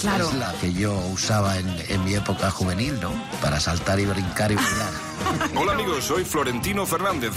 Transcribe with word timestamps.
Claro. 0.00 0.28
es 0.28 0.34
la 0.34 0.52
que 0.60 0.72
yo 0.72 0.94
usaba 1.12 1.56
en, 1.58 1.68
en 1.88 2.04
mi 2.04 2.14
época 2.14 2.50
juvenil, 2.50 2.98
¿no? 3.00 3.12
Para 3.40 3.60
saltar 3.60 3.98
y 4.00 4.06
brincar 4.06 4.52
y 4.52 4.56
bailar. 4.56 4.92
Hola 5.56 5.72
amigos, 5.72 6.04
soy 6.04 6.24
Florentino 6.24 6.86
Fernández. 6.86 7.32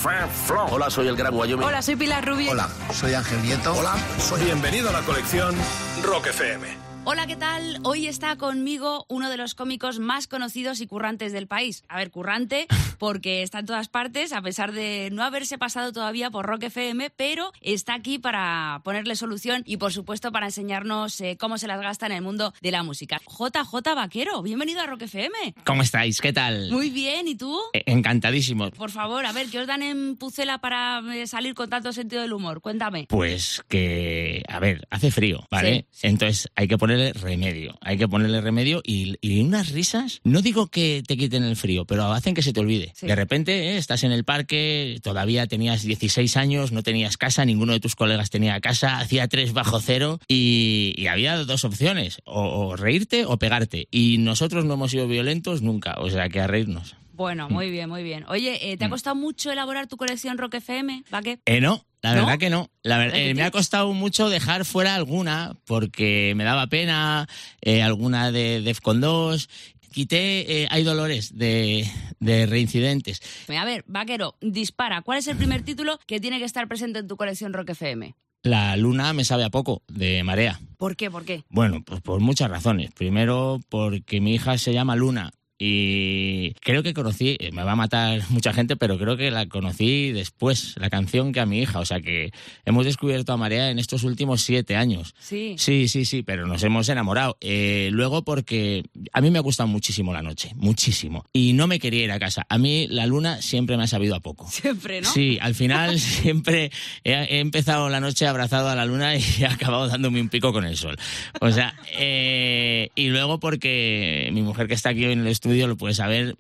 Hola, 0.70 0.90
soy 0.90 1.08
el 1.08 1.16
Gran 1.16 1.34
Wyoming. 1.34 1.66
Hola, 1.66 1.82
soy 1.82 1.96
Pilar 1.96 2.26
Rubio. 2.26 2.52
Hola, 2.52 2.70
soy 2.94 3.14
Ángel 3.14 3.42
Nieto. 3.42 3.74
Hola, 3.74 3.96
soy 4.20 4.44
bienvenido 4.44 4.90
a 4.90 4.94
la 4.94 5.02
colección 5.02 5.56
Rock 6.04 6.28
FM. 6.28 6.89
Hola, 7.12 7.26
¿qué 7.26 7.38
tal? 7.38 7.80
Hoy 7.86 8.06
está 8.06 8.36
conmigo 8.36 9.08
uno 9.10 9.32
de 9.32 9.38
los 9.38 9.56
cómicos 9.56 9.98
más 9.98 10.28
conocidos 10.28 10.80
y 10.80 10.86
currantes 10.86 11.34
del 11.34 11.48
país. 11.48 11.84
A 11.88 11.98
ver, 11.98 12.12
currante, 12.12 12.68
porque 13.00 13.42
está 13.42 13.58
en 13.58 13.66
todas 13.66 13.88
partes, 13.88 14.32
a 14.32 14.44
pesar 14.44 14.74
de 14.74 15.10
no 15.12 15.24
haberse 15.24 15.58
pasado 15.58 15.92
todavía 15.92 16.30
por 16.30 16.46
Rock 16.46 16.66
FM, 16.66 17.10
pero 17.16 17.52
está 17.62 17.96
aquí 17.96 18.20
para 18.20 18.82
ponerle 18.84 19.16
solución 19.16 19.64
y, 19.66 19.78
por 19.78 19.92
supuesto, 19.92 20.32
para 20.32 20.46
enseñarnos 20.46 21.20
eh, 21.22 21.36
cómo 21.40 21.58
se 21.58 21.66
las 21.66 21.82
gasta 21.82 22.06
en 22.06 22.12
el 22.12 22.22
mundo 22.22 22.54
de 22.62 22.70
la 22.70 22.84
música. 22.84 23.20
JJ 23.26 23.96
Vaquero, 23.96 24.44
bienvenido 24.44 24.82
a 24.82 24.86
Rock 24.86 25.02
FM. 25.02 25.56
¿Cómo 25.66 25.82
estáis? 25.82 26.22
¿Qué 26.22 26.32
tal? 26.32 26.70
Muy 26.70 26.92
bien, 26.92 27.28
¿y 27.28 27.34
tú? 27.34 27.60
Eh, 27.74 27.86
Encantadísimo. 27.88 28.70
Por 28.70 28.92
favor, 28.92 29.26
a 29.26 29.32
ver, 29.32 29.48
¿qué 29.50 29.58
os 29.58 29.66
dan 29.66 29.82
en 29.82 30.16
Pucela 30.16 30.60
para 30.60 31.02
eh, 31.16 31.26
salir 31.26 31.56
con 31.56 31.72
tanto 31.72 31.92
sentido 31.92 32.22
del 32.22 32.34
humor? 32.34 32.62
Cuéntame. 32.62 33.08
Pues 33.10 33.64
que, 33.68 34.44
a 34.48 34.60
ver, 34.60 34.88
hace 34.92 35.10
frío, 35.10 35.48
¿vale? 35.50 35.88
Sí, 35.90 36.02
sí. 36.02 36.08
Entonces 36.08 36.52
hay 36.56 36.68
que 36.68 36.78
ponerle 37.00 37.14
remedio. 37.14 37.78
Hay 37.82 37.98
que 37.98 38.08
ponerle 38.08 38.42
remedio 38.42 38.82
y, 38.84 39.16
y 39.22 39.42
unas 39.42 39.72
risas, 39.72 40.22
no 40.24 40.42
digo 40.42 40.68
que 40.68 41.04
te 41.06 41.18
quiten 41.18 41.44
el 41.44 41.56
frío, 41.56 41.86
pero 41.86 42.12
hacen 42.12 42.34
que 42.34 42.42
se 42.42 42.54
te 42.54 42.60
olvide. 42.60 42.94
Sí. 42.96 43.08
De 43.08 43.16
repente 43.16 43.72
eh, 43.72 43.78
estás 43.78 44.04
en 44.04 44.12
el 44.12 44.24
parque, 44.24 45.00
todavía 45.02 45.48
tenías 45.48 45.84
16 45.84 46.38
años, 46.38 46.72
no 46.72 46.84
tenías 46.84 47.18
casa, 47.18 47.46
ninguno 47.46 47.74
de 47.74 47.80
tus 47.80 47.96
colegas 47.96 48.30
tenía 48.30 48.60
casa, 48.60 49.00
hacía 49.00 49.28
tres 49.28 49.54
bajo 49.54 49.80
cero 49.80 50.20
y, 50.28 50.94
y 50.98 51.08
había 51.08 51.38
dos 51.38 51.64
opciones, 51.64 52.20
o, 52.26 52.68
o 52.68 52.76
reírte 52.76 53.26
o 53.26 53.38
pegarte. 53.38 53.88
Y 53.92 54.18
nosotros 54.20 54.66
no 54.66 54.74
hemos 54.74 54.92
sido 54.92 55.08
violentos 55.08 55.62
nunca, 55.62 55.96
o 56.00 56.10
sea 56.10 56.30
que 56.30 56.42
a 56.42 56.48
reírnos. 56.48 56.99
Bueno, 57.20 57.50
muy 57.50 57.70
bien, 57.70 57.90
muy 57.90 58.02
bien. 58.02 58.24
Oye, 58.30 58.72
eh, 58.72 58.78
¿te 58.78 58.86
ha 58.86 58.90
costado 58.90 59.14
mucho 59.14 59.52
elaborar 59.52 59.88
tu 59.88 59.98
colección 59.98 60.38
Rock 60.38 60.54
FM, 60.54 61.04
Vaque? 61.12 61.40
Eh, 61.46 61.60
no, 61.60 61.86
la 62.02 62.14
¿No? 62.16 62.22
verdad 62.22 62.38
que 62.40 62.50
no. 62.50 62.70
La 62.82 62.98
ver- 62.98 63.08
¿Verdad 63.08 63.18
que 63.26 63.30
eh, 63.32 63.34
me 63.36 63.44
ha 63.44 63.52
costado 63.52 63.92
mucho 63.92 64.30
dejar 64.30 64.64
fuera 64.64 64.96
alguna 64.96 65.54
porque 65.66 66.32
me 66.38 66.46
daba 66.46 66.68
pena, 66.68 67.28
eh, 67.60 67.82
alguna 67.84 68.32
de 68.32 68.62
Defcon 68.62 69.02
2. 69.02 69.50
Quité 69.92 70.64
eh, 70.64 70.68
Hay 70.72 70.84
Dolores 70.84 71.38
de, 71.38 71.86
de 72.22 72.46
Reincidentes. 72.46 73.22
A 73.50 73.66
ver, 73.66 73.84
Vaquero, 73.86 74.38
dispara. 74.40 75.02
¿Cuál 75.02 75.18
es 75.18 75.28
el 75.28 75.36
primer 75.36 75.64
título 75.64 76.00
que 76.08 76.22
tiene 76.22 76.40
que 76.40 76.46
estar 76.46 76.70
presente 76.70 77.00
en 77.00 77.10
tu 77.10 77.18
colección 77.18 77.52
Rock 77.52 77.72
FM? 77.72 78.16
La 78.44 78.78
luna 78.78 79.12
me 79.12 79.26
sabe 79.26 79.44
a 79.44 79.50
poco, 79.50 79.84
de 79.90 80.24
Marea. 80.24 80.62
¿Por 80.78 80.96
qué? 80.96 81.12
¿Por 81.12 81.26
qué? 81.26 81.44
Bueno, 81.50 81.84
pues 81.84 82.00
por 82.00 82.22
muchas 82.22 82.50
razones. 82.50 82.92
Primero, 82.94 83.60
porque 83.68 84.22
mi 84.22 84.36
hija 84.36 84.58
se 84.58 84.72
llama 84.72 84.96
Luna. 84.96 85.32
Y 85.62 86.54
creo 86.62 86.82
que 86.84 86.94
conocí, 86.94 87.36
eh, 87.38 87.52
me 87.52 87.64
va 87.64 87.74
a 87.74 87.76
matar 87.76 88.22
mucha 88.30 88.54
gente, 88.54 88.78
pero 88.78 88.98
creo 88.98 89.18
que 89.18 89.30
la 89.30 89.48
conocí 89.48 90.14
después, 90.14 90.76
la 90.78 90.90
canción 90.90 91.34
que 91.34 91.42
a 91.42 91.46
mi 91.46 91.60
hija. 91.60 91.80
O 91.80 91.86
sea 91.86 92.00
que 92.00 92.32
hemos 92.64 92.86
descubierto 92.86 93.34
a 93.34 93.38
Marea 93.38 93.70
en 93.70 93.78
estos 93.78 94.04
últimos 94.04 94.42
siete 94.42 94.78
años. 94.78 95.14
Sí. 95.20 95.56
Sí, 95.58 95.90
sí, 95.90 96.06
sí, 96.06 96.24
pero 96.24 96.48
nos 96.48 96.64
hemos 96.64 96.88
enamorado. 96.88 97.38
Eh, 97.42 97.90
luego 97.92 98.24
porque 98.24 98.86
a 99.12 99.20
mí 99.20 99.32
me 99.32 99.40
ha 99.40 99.42
gustado 99.42 99.68
muchísimo 99.68 100.14
la 100.14 100.22
noche, 100.22 100.54
muchísimo. 100.56 101.26
Y 101.34 101.52
no 101.52 101.68
me 101.68 101.80
quería 101.80 102.06
ir 102.06 102.12
a 102.12 102.20
casa. 102.20 102.46
A 102.48 102.58
mí 102.58 102.88
la 102.88 103.06
luna 103.06 103.42
siempre 103.42 103.76
me 103.76 103.84
ha 103.84 103.88
sabido 103.88 104.16
a 104.16 104.22
poco. 104.22 104.48
Siempre, 104.50 105.02
¿no? 105.02 105.12
Sí, 105.12 105.38
al 105.42 105.56
final 105.56 106.00
siempre 106.00 106.72
he, 107.04 107.12
he 107.12 107.40
empezado 107.40 107.90
la 107.90 108.00
noche 108.00 108.28
abrazado 108.28 108.70
a 108.70 108.76
la 108.76 108.86
luna 108.86 109.16
y 109.18 109.24
he 109.42 109.46
acabado 109.46 109.90
dándome 109.90 110.22
un 110.22 110.30
pico 110.30 110.54
con 110.54 110.64
el 110.64 110.78
sol. 110.78 110.98
O 111.42 111.52
sea, 111.52 111.76
eh, 111.98 112.92
y 112.96 113.10
luego 113.10 113.42
porque 113.42 114.30
mi 114.32 114.42
mujer 114.42 114.70
que 114.70 114.74
está 114.74 114.92
aquí 114.92 115.06
hoy 115.06 115.14
en 115.14 115.20
el 115.20 115.28
estudio 115.28 115.49
lo 115.56 115.78
puede 115.78 115.94
saber, 115.94 116.36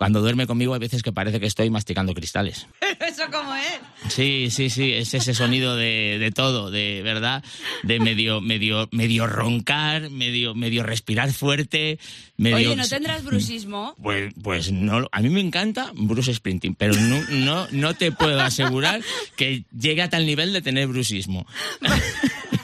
cuando 0.00 0.22
duerme 0.22 0.46
conmigo 0.46 0.72
hay 0.72 0.80
veces 0.80 1.02
que 1.02 1.12
parece 1.12 1.40
que 1.40 1.46
estoy 1.46 1.68
masticando 1.68 2.14
cristales. 2.14 2.66
¿Eso 3.06 3.24
cómo 3.30 3.54
es? 3.54 3.80
Sí, 4.08 4.48
sí, 4.50 4.70
sí, 4.70 4.94
es 4.94 5.12
ese 5.12 5.34
sonido 5.34 5.76
de, 5.76 6.16
de 6.18 6.30
todo, 6.30 6.70
de 6.70 7.02
verdad, 7.02 7.44
de 7.82 8.00
medio, 8.00 8.40
medio, 8.40 8.88
medio 8.92 9.26
roncar, 9.26 10.08
medio, 10.08 10.54
medio 10.54 10.84
respirar 10.84 11.30
fuerte, 11.34 11.98
medio. 12.38 12.56
Oye, 12.56 12.76
¿no 12.76 12.88
tendrás 12.88 13.22
brusismo? 13.24 13.94
Pues, 14.02 14.32
pues 14.42 14.72
no, 14.72 15.06
a 15.12 15.20
mí 15.20 15.28
me 15.28 15.40
encanta 15.40 15.92
Bruce 15.94 16.32
Sprinting, 16.32 16.76
pero 16.76 16.94
no, 16.94 17.20
no, 17.28 17.68
no 17.70 17.92
te 17.92 18.10
puedo 18.10 18.40
asegurar 18.40 19.02
que 19.36 19.64
llegue 19.78 20.00
a 20.00 20.08
tal 20.08 20.24
nivel 20.24 20.54
de 20.54 20.62
tener 20.62 20.86
brusismo. 20.86 21.46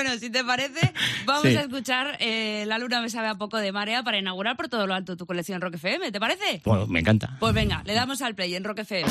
Bueno, 0.00 0.16
si 0.16 0.30
te 0.30 0.44
parece, 0.44 0.92
vamos 1.24 1.42
Sí. 1.42 1.56
a 1.56 1.62
escuchar 1.62 2.16
eh, 2.20 2.62
La 2.68 2.78
luna 2.78 3.00
me 3.02 3.10
sabe 3.10 3.26
a 3.26 3.34
poco 3.34 3.56
de 3.58 3.72
marea 3.72 4.04
para 4.04 4.16
inaugurar 4.16 4.56
por 4.56 4.68
todo 4.68 4.86
lo 4.86 4.94
alto 4.94 5.16
tu 5.16 5.26
colección 5.26 5.60
Rock 5.60 5.74
FM. 5.74 6.12
¿Te 6.12 6.20
parece? 6.20 6.62
Bueno, 6.64 6.86
me 6.86 7.00
encanta. 7.00 7.36
Pues 7.40 7.52
venga, 7.52 7.82
le 7.84 7.94
damos 7.94 8.22
al 8.22 8.36
play 8.36 8.54
en 8.54 8.62
Rock 8.62 8.78
FM. 8.80 9.10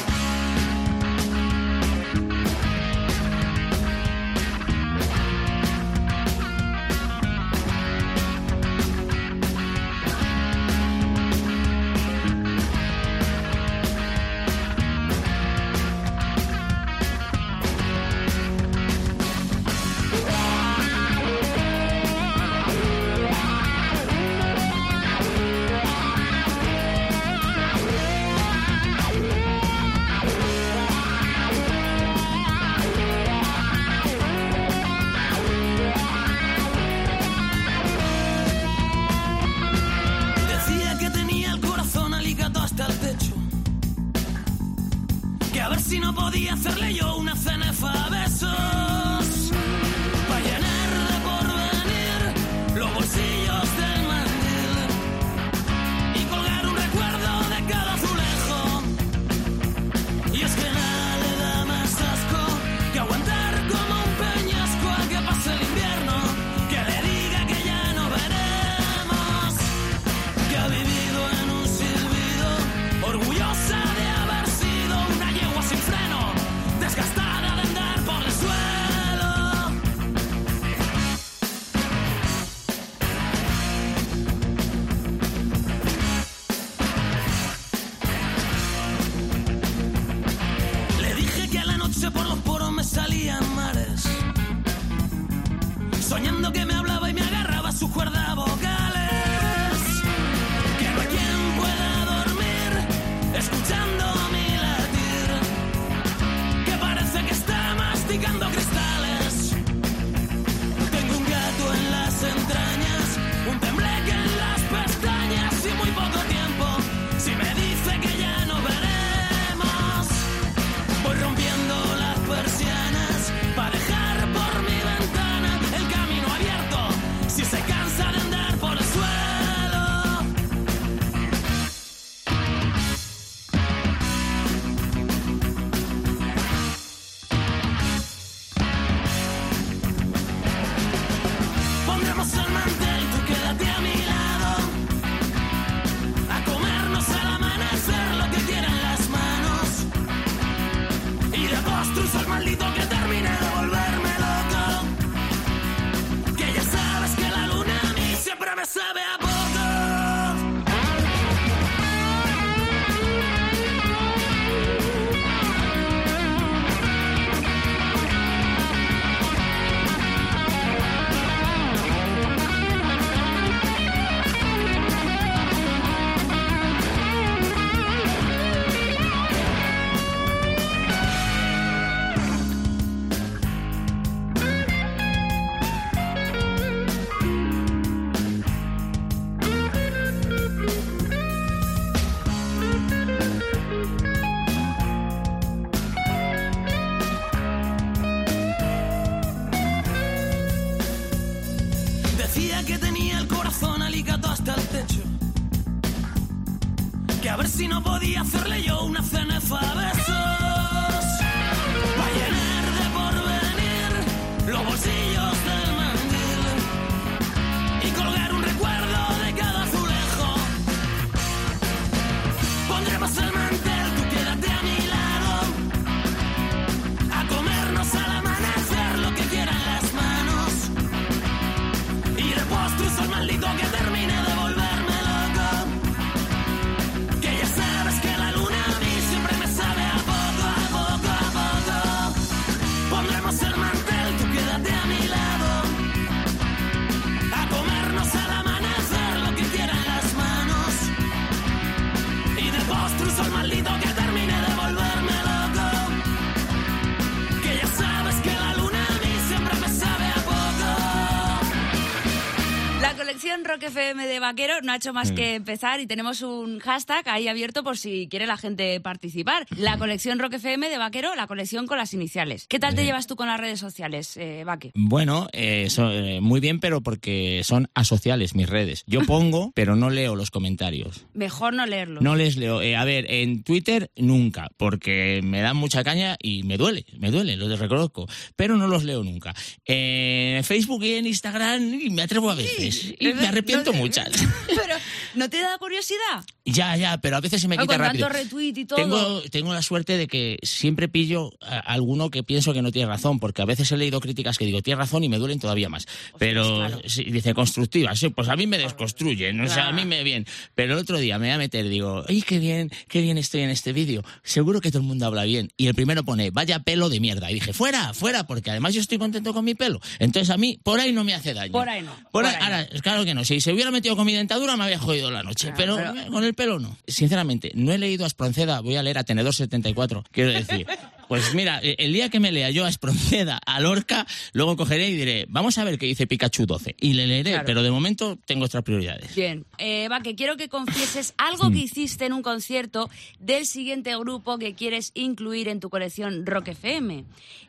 Rock 263.58 263.70
FM 263.72 264.06
de 264.06 264.20
Vaquero 264.20 264.62
no 264.62 264.72
ha 264.72 264.76
hecho 264.76 264.94
más 264.94 265.12
Mm. 265.12 265.16
que 265.16 265.34
empezar 265.34 265.80
y 265.80 265.88
tenemos 265.88 266.22
un 266.22 266.60
hashtag 266.60 267.10
ahí 267.10 267.28
abierto 267.28 267.64
por 267.64 267.76
si 267.76 268.08
quiere 268.08 268.28
la 268.28 268.38
gente 268.38 268.80
participar. 268.82 269.48
La 269.58 269.80
colección 269.80 270.20
Rock 270.20 270.34
FM 270.34 270.70
de 270.70 270.78
Vaquero, 270.78 271.16
la 271.16 271.26
colección 271.26 271.66
con 271.66 271.80
las 271.80 271.92
iniciales. 271.96 272.46
¿Qué 272.48 272.60
tal 272.60 272.76
te 272.76 272.84
llevas 272.86 273.08
tú 273.08 273.16
con 273.16 273.26
las 273.26 273.40
redes 273.40 273.60
sociales, 273.60 274.16
eh, 274.18 274.44
Vaque? 274.46 274.70
Bueno, 274.76 275.28
eh, 275.34 275.72
so- 275.72 275.90
eh, 275.92 276.22
muy 276.22 276.40
bien, 276.40 276.60
pero 276.60 276.82
porque 276.82 277.42
son 277.44 277.68
asociales 277.74 278.36
mis 278.36 278.48
redes. 278.48 278.84
Yo 278.86 279.00
pongo, 279.08 279.52
pero 279.56 279.76
no 279.76 279.90
leo 279.90 280.16
los 280.16 280.30
comentarios. 280.30 281.08
Mejor 281.16 281.56
no 281.56 281.66
leerlo. 281.66 282.00
No 282.02 282.16
les 282.16 282.38
leo. 282.38 282.62
Eh, 282.62 282.76
a 282.76 282.86
ver, 282.86 283.10
en 283.10 283.42
Twitter 283.42 283.90
nunca, 283.96 284.50
porque 284.58 285.22
me 285.24 285.42
dan 285.42 285.58
mucha 285.58 285.84
caña 285.84 286.16
y 286.22 286.44
me 286.44 286.58
duele, 286.58 286.86
me 287.00 287.10
duele, 287.10 287.36
lo 287.38 287.48
reconozco. 287.58 288.06
Pero 288.36 288.56
no 288.56 288.68
los 288.68 288.84
leo 288.84 289.04
nunca. 289.04 289.34
En 289.66 290.44
Facebook 290.44 290.84
y 290.84 290.94
en 290.94 291.08
Instagram 291.08 291.74
y 291.74 291.90
me 291.90 292.04
atrevo 292.04 292.30
a 292.30 292.36
veces. 292.36 292.94
Y 293.00 293.14
me 293.14 293.28
arrepiento 293.54 293.72
No 293.74 293.78
muchas. 293.80 294.10
Pero, 294.48 294.76
¿no 295.16 295.30
te 295.30 295.40
da 295.42 295.58
curiosidad? 295.58 296.24
Ya, 296.46 296.78
ya, 296.78 296.98
pero 297.00 297.18
a 297.18 297.20
veces 297.20 297.42
se 297.42 297.48
me 297.50 297.56
Ah, 297.56 297.62
quita 297.62 297.74
con 297.74 297.86
rápido. 297.86 298.06
tanto 298.08 298.20
retweet 298.20 298.54
y 298.58 298.66
todo. 298.66 298.78
Tengo, 298.80 299.22
tengo 299.30 299.54
la 299.54 299.62
suerte 299.62 299.98
de 299.98 300.08
que 300.08 300.38
siempre 300.44 300.88
pillo 300.88 301.32
a 301.42 301.60
alguno 301.60 302.10
que 302.10 302.24
pienso 302.24 302.54
que 302.54 302.62
no 302.62 302.72
tiene 302.72 302.88
razón, 302.88 303.20
porque 303.20 303.42
a 303.42 303.46
veces 303.46 303.70
he 303.74 303.76
leído 303.78 304.00
críticas 304.00 304.38
que 304.38 304.46
digo, 304.46 304.62
tiene 304.62 304.78
razón 304.78 305.04
y 305.04 305.10
me 305.10 305.18
duelen 305.18 305.40
todavía 305.42 305.68
más. 305.68 305.86
Pero 306.18 306.70
sí, 306.88 307.04
dice 307.04 307.34
constructivas, 307.34 308.00
sí, 308.00 308.10
pues 308.10 308.30
a 308.30 308.38
mí 308.38 308.48
me 308.48 308.58
desconstruyen, 308.58 309.42
o 309.42 309.50
sea, 309.50 309.68
a 309.68 309.72
mí 309.74 309.84
me 309.84 310.04
bien. 310.04 310.26
Pero 310.56 310.74
el 310.74 310.80
otro 310.80 310.98
día 311.00 311.20
me 311.20 311.28
voy 311.28 311.34
a 311.34 311.38
meter 311.38 311.66
y 311.66 311.70
digo, 311.70 312.06
¡ay, 312.08 312.22
qué 312.22 312.40
bien, 312.40 312.72
qué 312.88 313.02
bien 313.02 313.18
estoy 313.18 313.42
en 313.42 313.50
este 313.50 313.74
vídeo! 313.74 314.04
Seguro 314.24 314.62
que 314.62 314.70
todo 314.72 314.82
el 314.82 314.88
mundo 314.88 315.06
habla 315.06 315.26
bien. 315.26 315.50
Y 315.58 315.68
el 315.68 315.76
primero 315.76 316.06
pone, 316.06 316.32
vaya 316.32 316.60
pelo 316.60 316.88
de 316.88 317.02
mierda. 317.02 317.30
Y 317.30 317.34
dije, 317.36 317.52
fuera, 317.52 317.94
fuera, 317.94 318.26
porque 318.26 318.52
además 318.52 318.74
yo 318.74 318.80
estoy 318.80 318.98
contento 318.98 319.34
con 319.34 319.44
mi 319.44 319.54
pelo. 319.54 319.82
Entonces 320.00 320.30
a 320.30 320.38
mí, 320.38 320.60
por 320.64 320.80
ahí 320.80 320.94
no 320.94 321.04
me 321.04 321.14
hace 321.14 321.34
daño. 321.34 321.52
Por 321.52 321.68
ahí 321.68 321.82
no. 321.82 321.94
Por 322.04 322.12
por 322.12 322.26
ahí- 322.26 322.36
ahí 322.36 322.40
no. 322.40 322.46
ahora, 322.46 322.68
claro 322.82 323.04
que 323.04 323.14
no. 323.14 323.26
Si 323.38 323.42
se 323.42 323.54
hubiera 323.54 323.70
metido 323.70 323.96
con 323.96 324.08
mi 324.08 324.14
dentadura 324.14 324.58
me 324.58 324.64
había 324.64 324.80
jodido 324.80 325.12
la 325.12 325.22
noche. 325.22 325.54
pero, 325.56 325.76
pero- 325.76 326.12
con 326.12 326.24
el 326.24 326.34
pelo 326.34 326.58
no. 326.58 326.76
Sinceramente, 326.88 327.52
no 327.54 327.72
he 327.72 327.78
leído 327.78 328.04
a 328.04 328.08
Espronceda, 328.08 328.62
voy 328.62 328.78
a 328.78 328.82
leer 328.82 328.98
a 328.98 329.04
Tenedor 329.04 329.32
74. 329.36 330.04
Quiero 330.12 330.32
decir. 330.32 330.66
Pues 331.08 331.34
mira, 331.34 331.60
eh, 331.64 331.76
el 331.80 331.94
día 331.94 332.10
que 332.10 332.20
me 332.20 332.32
lea 332.32 332.50
yo 332.50 332.66
a 332.66 332.70
Espronceda, 332.70 333.40
a 333.46 333.60
Lorca, 333.60 334.06
luego 334.34 334.58
cogeré 334.58 334.90
y 334.90 334.96
diré, 334.98 335.26
vamos 335.30 335.58
a 335.58 335.64
ver 335.64 335.78
qué 335.80 335.86
dice 335.86 336.06
Pikachu 336.08 336.46
12. 336.46 336.76
Y 336.82 336.94
le 336.94 337.08
leeré, 337.08 337.32
Claro. 337.32 337.46
pero 337.46 337.64
de 337.64 337.72
momento 337.72 338.18
tengo 338.26 338.46
otras 338.46 338.64
prioridades. 338.64 339.16
Bien. 339.16 339.46
Eh, 339.58 339.88
va, 339.90 340.02
que 340.02 340.16
quiero 340.16 340.36
que 340.38 340.50
confieses 340.50 341.14
algo 341.18 341.50
que 341.52 341.60
hiciste 341.60 342.06
en 342.06 342.14
un 342.14 342.22
concierto 342.22 342.90
del 343.20 343.46
siguiente 343.46 343.96
grupo 343.98 344.38
que 344.38 344.54
quieres 344.56 344.92
incluir 344.96 345.48
en 345.48 345.60
tu 345.60 345.70
colección 345.70 346.26
Rock 346.26 346.50
FM. 346.50 347.06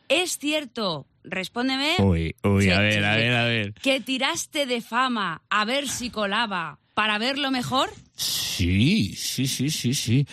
¿Es 0.08 0.38
cierto, 0.38 1.06
respóndeme, 1.24 1.96
Uy, 1.98 2.34
uy, 2.42 2.62
Sí, 2.64 2.70
a 2.70 2.76
sí, 2.76 2.80
ver, 2.80 3.04
a 3.04 3.16
ver, 3.16 3.34
a 3.34 3.44
ver. 3.44 3.74
que 3.74 4.00
tiraste 4.00 4.64
de 4.66 4.80
fama 4.80 5.42
a 5.50 5.64
ver 5.64 5.88
si 5.88 6.08
colaba 6.10 6.78
para 6.94 7.18
verlo 7.18 7.50
mejor? 7.50 7.90
Sí, 8.16 9.14
sí, 9.16 9.46
sí, 9.46 9.68
sí, 9.70 9.94
sí. 9.94 10.26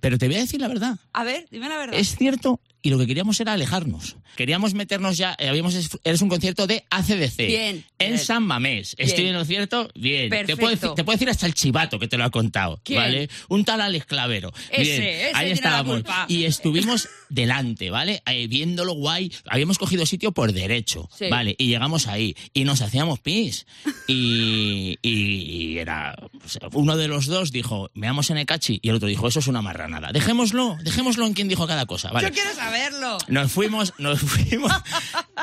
Pero 0.00 0.18
te 0.18 0.26
voy 0.26 0.36
a 0.36 0.40
decir 0.40 0.60
la 0.60 0.68
verdad. 0.68 0.96
A 1.12 1.24
ver, 1.24 1.46
dime 1.50 1.68
la 1.68 1.76
verdad. 1.76 1.98
Es 1.98 2.16
cierto, 2.16 2.60
y 2.82 2.90
lo 2.90 2.98
que 2.98 3.06
queríamos 3.06 3.40
era 3.40 3.52
alejarnos. 3.52 4.16
Queríamos 4.36 4.74
meternos 4.74 5.16
ya, 5.16 5.36
eh, 5.38 5.48
habíamos, 5.48 5.74
eres 6.04 6.22
un 6.22 6.28
concierto 6.28 6.66
de 6.66 6.84
ACDC. 6.90 7.36
Bien, 7.46 7.84
En 7.98 8.12
bien. 8.14 8.18
San 8.18 8.42
Mamés. 8.42 8.94
Bien. 8.96 9.08
¿Estoy 9.08 9.26
en 9.28 9.34
lo 9.34 9.44
cierto? 9.44 9.88
Bien. 9.94 10.30
Te 10.30 10.56
puedo, 10.56 10.70
decir, 10.70 10.90
te 10.96 11.04
puedo 11.04 11.16
decir 11.16 11.28
hasta 11.30 11.46
el 11.46 11.54
chivato 11.54 11.98
que 11.98 12.08
te 12.08 12.16
lo 12.16 12.24
ha 12.24 12.30
contado. 12.30 12.80
¿Quién? 12.82 13.00
¿Vale? 13.00 13.28
Un 13.48 13.64
tal 13.64 13.80
Alex 13.82 14.06
Clavero. 14.06 14.52
Ese, 14.70 14.82
Bien. 14.82 15.02
ese 15.02 15.24
Ahí 15.26 15.32
tiene 15.32 15.48
la 15.48 15.52
estábamos. 15.54 15.94
culpa. 15.96 16.24
Y 16.28 16.44
estuvimos 16.44 17.08
delante, 17.28 17.90
¿vale? 17.90 18.22
Eh, 18.26 18.46
viéndolo 18.46 18.94
guay. 18.94 19.32
Habíamos 19.48 19.78
cogido 19.78 20.06
sitio 20.06 20.32
por 20.32 20.52
derecho. 20.52 21.08
Sí. 21.16 21.26
¿Vale? 21.30 21.54
Y 21.58 21.66
llegamos 21.66 22.06
ahí. 22.08 22.34
Y 22.54 22.64
nos 22.64 22.80
hacíamos 22.80 23.20
pis. 23.20 23.66
Y, 24.06 24.98
y- 25.02 25.72
y 25.72 25.78
era. 25.78 26.16
pues, 26.40 26.58
Uno 26.72 26.96
de 26.96 27.08
los 27.08 27.26
dos 27.26 27.52
dijo, 27.52 27.90
veamos 27.94 28.30
en 28.30 28.38
Ekachi. 28.38 28.80
Y 28.82 28.88
el 28.88 28.96
otro 28.96 29.08
dijo, 29.08 29.28
eso 29.28 29.38
es 29.40 29.46
una 29.46 29.62
marranada. 29.62 30.10
Dejémoslo, 30.12 30.76
dejémoslo 30.82 31.26
en 31.26 31.34
quien 31.34 31.48
dijo 31.48 31.66
cada 31.66 31.86
cosa. 31.86 32.10
¿vale? 32.10 32.28
Yo 32.28 32.32
quiero 32.34 32.50
saberlo. 32.76 33.18
Nos 33.28 33.52
fuimos, 33.52 33.92
nos 33.98 34.20
fuimos, 34.20 34.72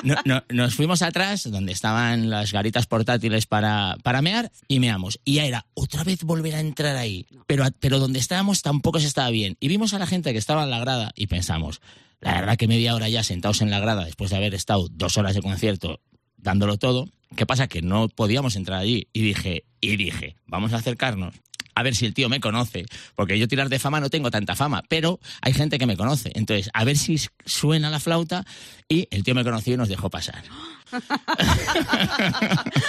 no- 0.04 0.16
no- 0.26 0.44
nos 0.50 0.74
fuimos 0.76 1.02
atrás, 1.02 1.50
donde 1.50 1.72
estaban 1.74 2.30
las 2.30 2.52
garitas 2.52 2.86
portátiles 2.88 3.46
para, 3.46 3.98
para 4.04 4.22
mear, 4.22 4.52
y 4.68 4.80
meamos. 4.80 5.20
Y 5.26 5.36
ya 5.36 5.46
era 5.46 5.66
otra 5.74 6.04
vez 6.04 6.24
volver 6.24 6.56
a 6.56 6.60
entrar 6.60 6.96
ahí. 6.98 7.28
Pero, 7.48 7.66
pero 7.80 8.00
donde 8.00 8.20
estábamos 8.20 8.62
tampoco 8.62 9.00
se 9.00 9.08
estaba 9.08 9.30
bien. 9.30 9.58
Y 9.60 9.68
vimos 9.68 9.94
a 9.94 10.00
la 10.00 10.08
gente 10.08 10.32
que 10.32 10.40
estaba 10.40 10.64
en 10.64 10.70
la 10.72 10.80
grada 10.80 11.12
y 11.16 11.28
pensamos, 11.28 11.82
la 12.22 12.34
verdad 12.34 12.58
que 12.58 12.68
media 12.68 12.96
hora 12.96 13.10
ya 13.10 13.24
sentados 13.24 13.62
en 13.62 13.70
la 13.70 13.80
grada, 13.80 14.06
después 14.06 14.30
de 14.32 14.38
haber 14.38 14.54
estado 14.54 14.88
dos 14.92 15.18
horas 15.18 15.36
de 15.36 15.42
concierto 15.42 16.02
dándolo 16.38 16.78
todo, 16.78 17.08
¿qué 17.36 17.46
pasa? 17.46 17.68
Que 17.68 17.82
no 17.82 18.08
podíamos 18.10 18.56
entrar 18.56 18.80
allí. 18.80 19.08
Y 19.14 19.22
dije, 19.22 19.66
y 19.82 19.98
dije, 19.98 20.36
vamos 20.46 20.74
a 20.74 20.78
acercarnos. 20.78 21.36
A 21.80 21.84
ver 21.84 21.96
si 21.96 22.06
el 22.06 22.14
tío 22.14 22.28
me 22.28 22.42
conoce, 22.42 22.86
porque 23.16 23.40
yo 23.40 23.48
tirar 23.48 23.70
de 23.70 23.80
fama 23.80 24.02
no 24.02 24.10
tengo 24.10 24.30
tanta 24.30 24.54
fama, 24.54 24.84
pero 24.90 25.22
hay 25.42 25.54
gente 25.54 25.78
que 25.78 25.86
me 25.86 25.96
conoce. 25.96 26.30
Entonces, 26.36 26.70
a 26.74 26.84
ver 26.84 26.98
si 26.98 27.18
suena 27.46 27.90
la 27.90 28.02
flauta 28.02 28.46
y 28.90 29.08
el 29.12 29.24
tío 29.24 29.34
me 29.34 29.46
conoció 29.46 29.76
y 29.76 29.78
nos 29.78 29.88
dejó 29.88 30.10
pasar. 30.10 30.44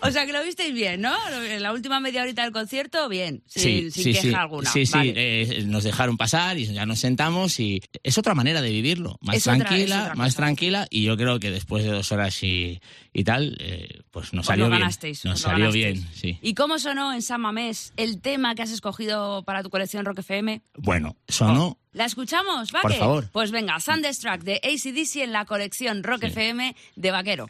O 0.00 0.10
sea, 0.10 0.26
que 0.26 0.32
lo 0.32 0.42
visteis 0.44 0.72
bien, 0.74 1.00
¿no? 1.00 1.14
En 1.48 1.62
la 1.62 1.72
última 1.72 2.00
media 2.00 2.22
horita 2.22 2.42
del 2.42 2.52
concierto, 2.52 3.08
bien, 3.08 3.42
sin, 3.46 3.90
sin 3.90 4.04
queja 4.12 4.20
sí. 4.22 4.34
alguna. 4.34 4.70
Sí, 4.70 4.86
sí, 4.86 4.98
eh, 5.02 5.64
nos 5.66 5.84
dejaron 5.84 6.16
pasar 6.16 6.58
y 6.58 6.66
ya 6.66 6.86
nos 6.86 7.00
sentamos 7.00 7.58
y 7.60 7.82
es 8.02 8.18
otra 8.18 8.34
manera 8.34 8.60
de 8.62 8.70
vivirlo, 8.70 9.18
más 9.20 9.36
Es 9.36 9.44
tranquila, 9.44 10.02
otra 10.02 10.14
más 10.14 10.36
tranquila 10.36 10.86
y 10.90 11.04
yo 11.04 11.16
creo 11.16 11.40
que 11.40 11.50
después 11.50 11.84
de 11.84 11.90
dos 11.90 12.12
horas 12.12 12.42
y, 12.42 12.80
y 13.12 13.24
tal, 13.24 13.56
eh, 13.60 14.02
pues 14.10 14.32
nos 14.32 14.44
Pues 14.44 14.46
salió 14.46 14.64
lo 14.66 14.70
bien. 14.70 14.80
ganasteis, 14.80 15.24
nos 15.24 15.42
pues 15.42 15.52
salió 15.52 15.72
bien, 15.72 16.06
sí. 16.14 16.38
¿Y 16.42 16.54
cómo 16.54 16.78
sonó 16.78 17.12
en 17.12 17.22
San 17.22 17.40
Mamés 17.40 17.92
el 17.96 18.20
tema 18.20 18.54
que 18.54 18.62
has 18.62 18.70
escogido 18.70 19.42
para 19.44 19.62
tu 19.62 19.70
colección 19.70 20.04
Rock 20.04 20.18
FM? 20.20 20.62
Bueno, 20.76 21.16
sonó 21.26 21.78
¿La 21.94 22.06
escuchamos, 22.06 22.72
Vaque? 22.72 22.88
Por 22.88 22.96
favor. 22.96 23.24
Pues 23.32 23.52
venga, 23.52 23.76
Thunderstruck 23.78 24.40
de 24.40 24.56
ACDC 24.56 25.22
en 25.22 25.32
la 25.32 25.44
colección 25.44 26.02
Rock 26.02 26.24
FM 26.24 26.74
de 26.96 27.10
Vaquero. 27.12 27.46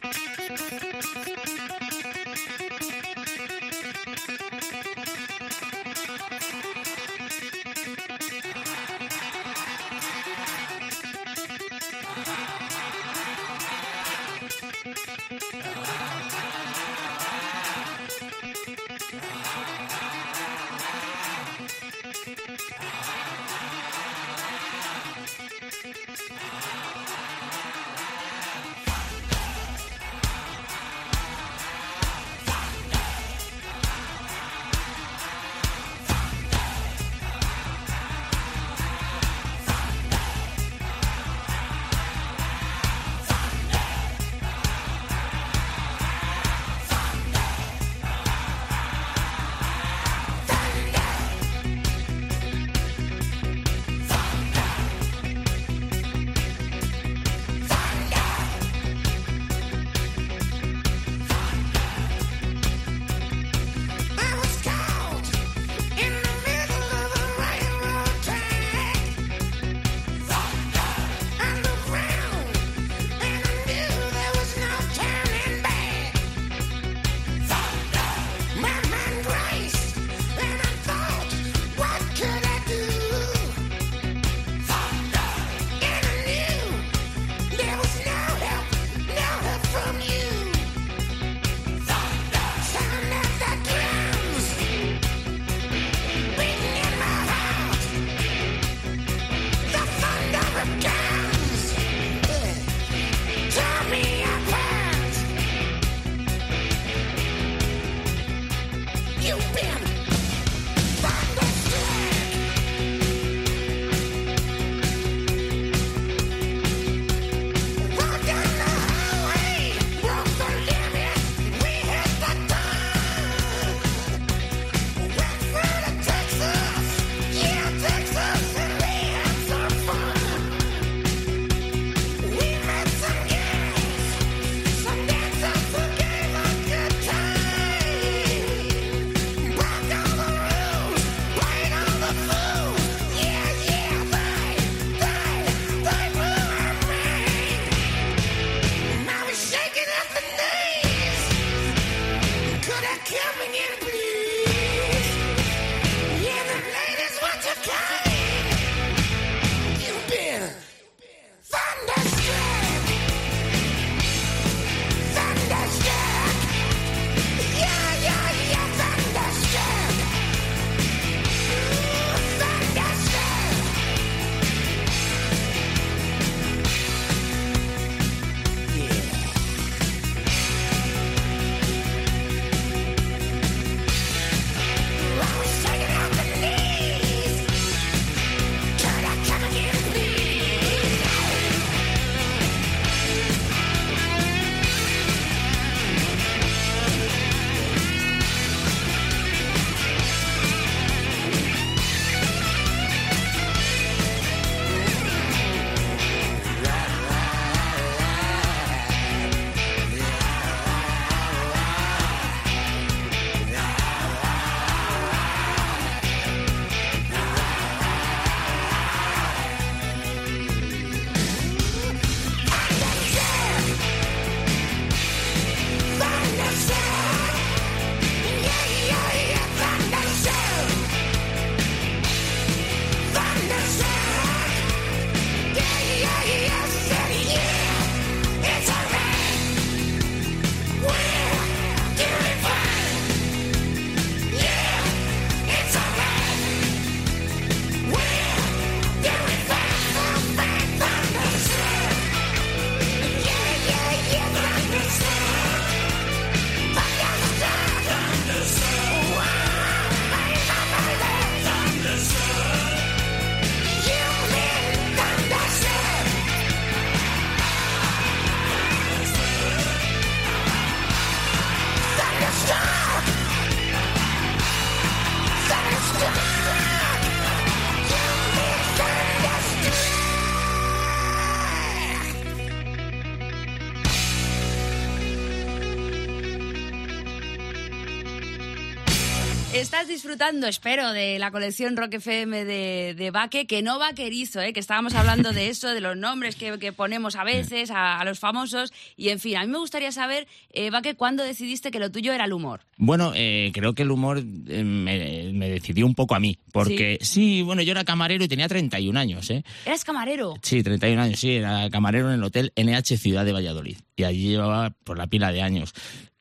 Disfrutando, 290.05 290.45
espero, 290.45 290.91
de 290.91 291.17
la 291.17 291.31
colección 291.31 291.75
Rock 291.75 291.95
FM 291.95 292.45
de, 292.45 292.93
de 292.95 293.09
Baque, 293.09 293.47
que 293.47 293.63
no 293.63 293.79
vaquerizo, 293.79 294.39
¿eh? 294.39 294.53
que 294.53 294.59
estábamos 294.59 294.93
hablando 294.93 295.31
de 295.31 295.47
eso, 295.47 295.69
de 295.69 295.81
los 295.81 295.97
nombres 295.97 296.35
que, 296.35 296.59
que 296.59 296.71
ponemos 296.71 297.15
a 297.15 297.23
veces 297.23 297.71
a, 297.71 297.99
a 297.99 298.05
los 298.05 298.19
famosos. 298.19 298.71
Y 298.95 299.09
en 299.09 299.19
fin, 299.19 299.37
a 299.37 299.41
mí 299.43 299.51
me 299.51 299.57
gustaría 299.57 299.91
saber, 299.91 300.27
eh, 300.51 300.69
Baque, 300.69 300.93
¿cuándo 300.93 301.23
decidiste 301.23 301.71
que 301.71 301.79
lo 301.79 301.89
tuyo 301.91 302.13
era 302.13 302.25
el 302.25 302.33
humor? 302.33 302.61
Bueno, 302.77 303.13
eh, 303.15 303.49
creo 303.51 303.73
que 303.73 303.81
el 303.81 303.89
humor 303.89 304.19
eh, 304.19 304.63
me, 304.63 305.33
me 305.33 305.49
decidió 305.49 305.87
un 305.87 305.95
poco 305.95 306.13
a 306.13 306.19
mí. 306.19 306.37
Porque 306.51 306.99
sí. 307.01 307.41
bueno, 307.41 307.63
yo 307.63 307.71
era 307.71 307.83
camarero 307.83 308.23
y 308.23 308.27
tenía 308.27 308.47
31 308.47 308.99
años, 308.99 309.27
¿eh? 309.31 309.43
¿Eras 309.65 309.83
camarero? 309.83 310.35
Sí, 310.43 310.61
31 310.61 311.01
años, 311.01 311.19
sí, 311.19 311.31
era 311.31 311.67
camarero 311.71 312.09
en 312.09 312.19
el 312.19 312.23
hotel 312.23 312.53
NH 312.55 312.99
Ciudad 312.99 313.25
de 313.25 313.33
Valladolid. 313.33 313.77
Y 313.95 314.03
allí 314.03 314.27
llevaba 314.27 314.69
por 314.69 314.99
la 314.99 315.07
pila 315.07 315.31
de 315.31 315.41
años. 315.41 315.73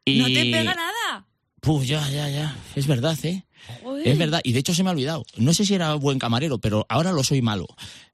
Y... 0.06 0.20
¿No 0.20 0.26
te 0.28 0.44
pega 0.44 0.74
nada? 0.74 1.26
Pues 1.60 1.88
ya, 1.88 2.06
ya, 2.10 2.28
ya. 2.28 2.56
Es 2.76 2.86
verdad, 2.86 3.18
¿eh? 3.22 3.44
Joder. 3.83 4.09
Es 4.09 4.18
verdad. 4.18 4.40
Y 4.44 4.52
de 4.52 4.61
hecho 4.61 4.75
se 4.75 4.83
me 4.83 4.90
ha 4.90 4.92
olvidado. 4.92 5.25
No 5.37 5.54
sé 5.54 5.64
si 5.64 5.75
era 5.75 5.94
buen 5.94 6.18
camarero, 6.18 6.59
pero 6.59 6.87
ahora 6.88 7.12
lo 7.12 7.23
soy 7.25 7.42
malo. 7.42 7.66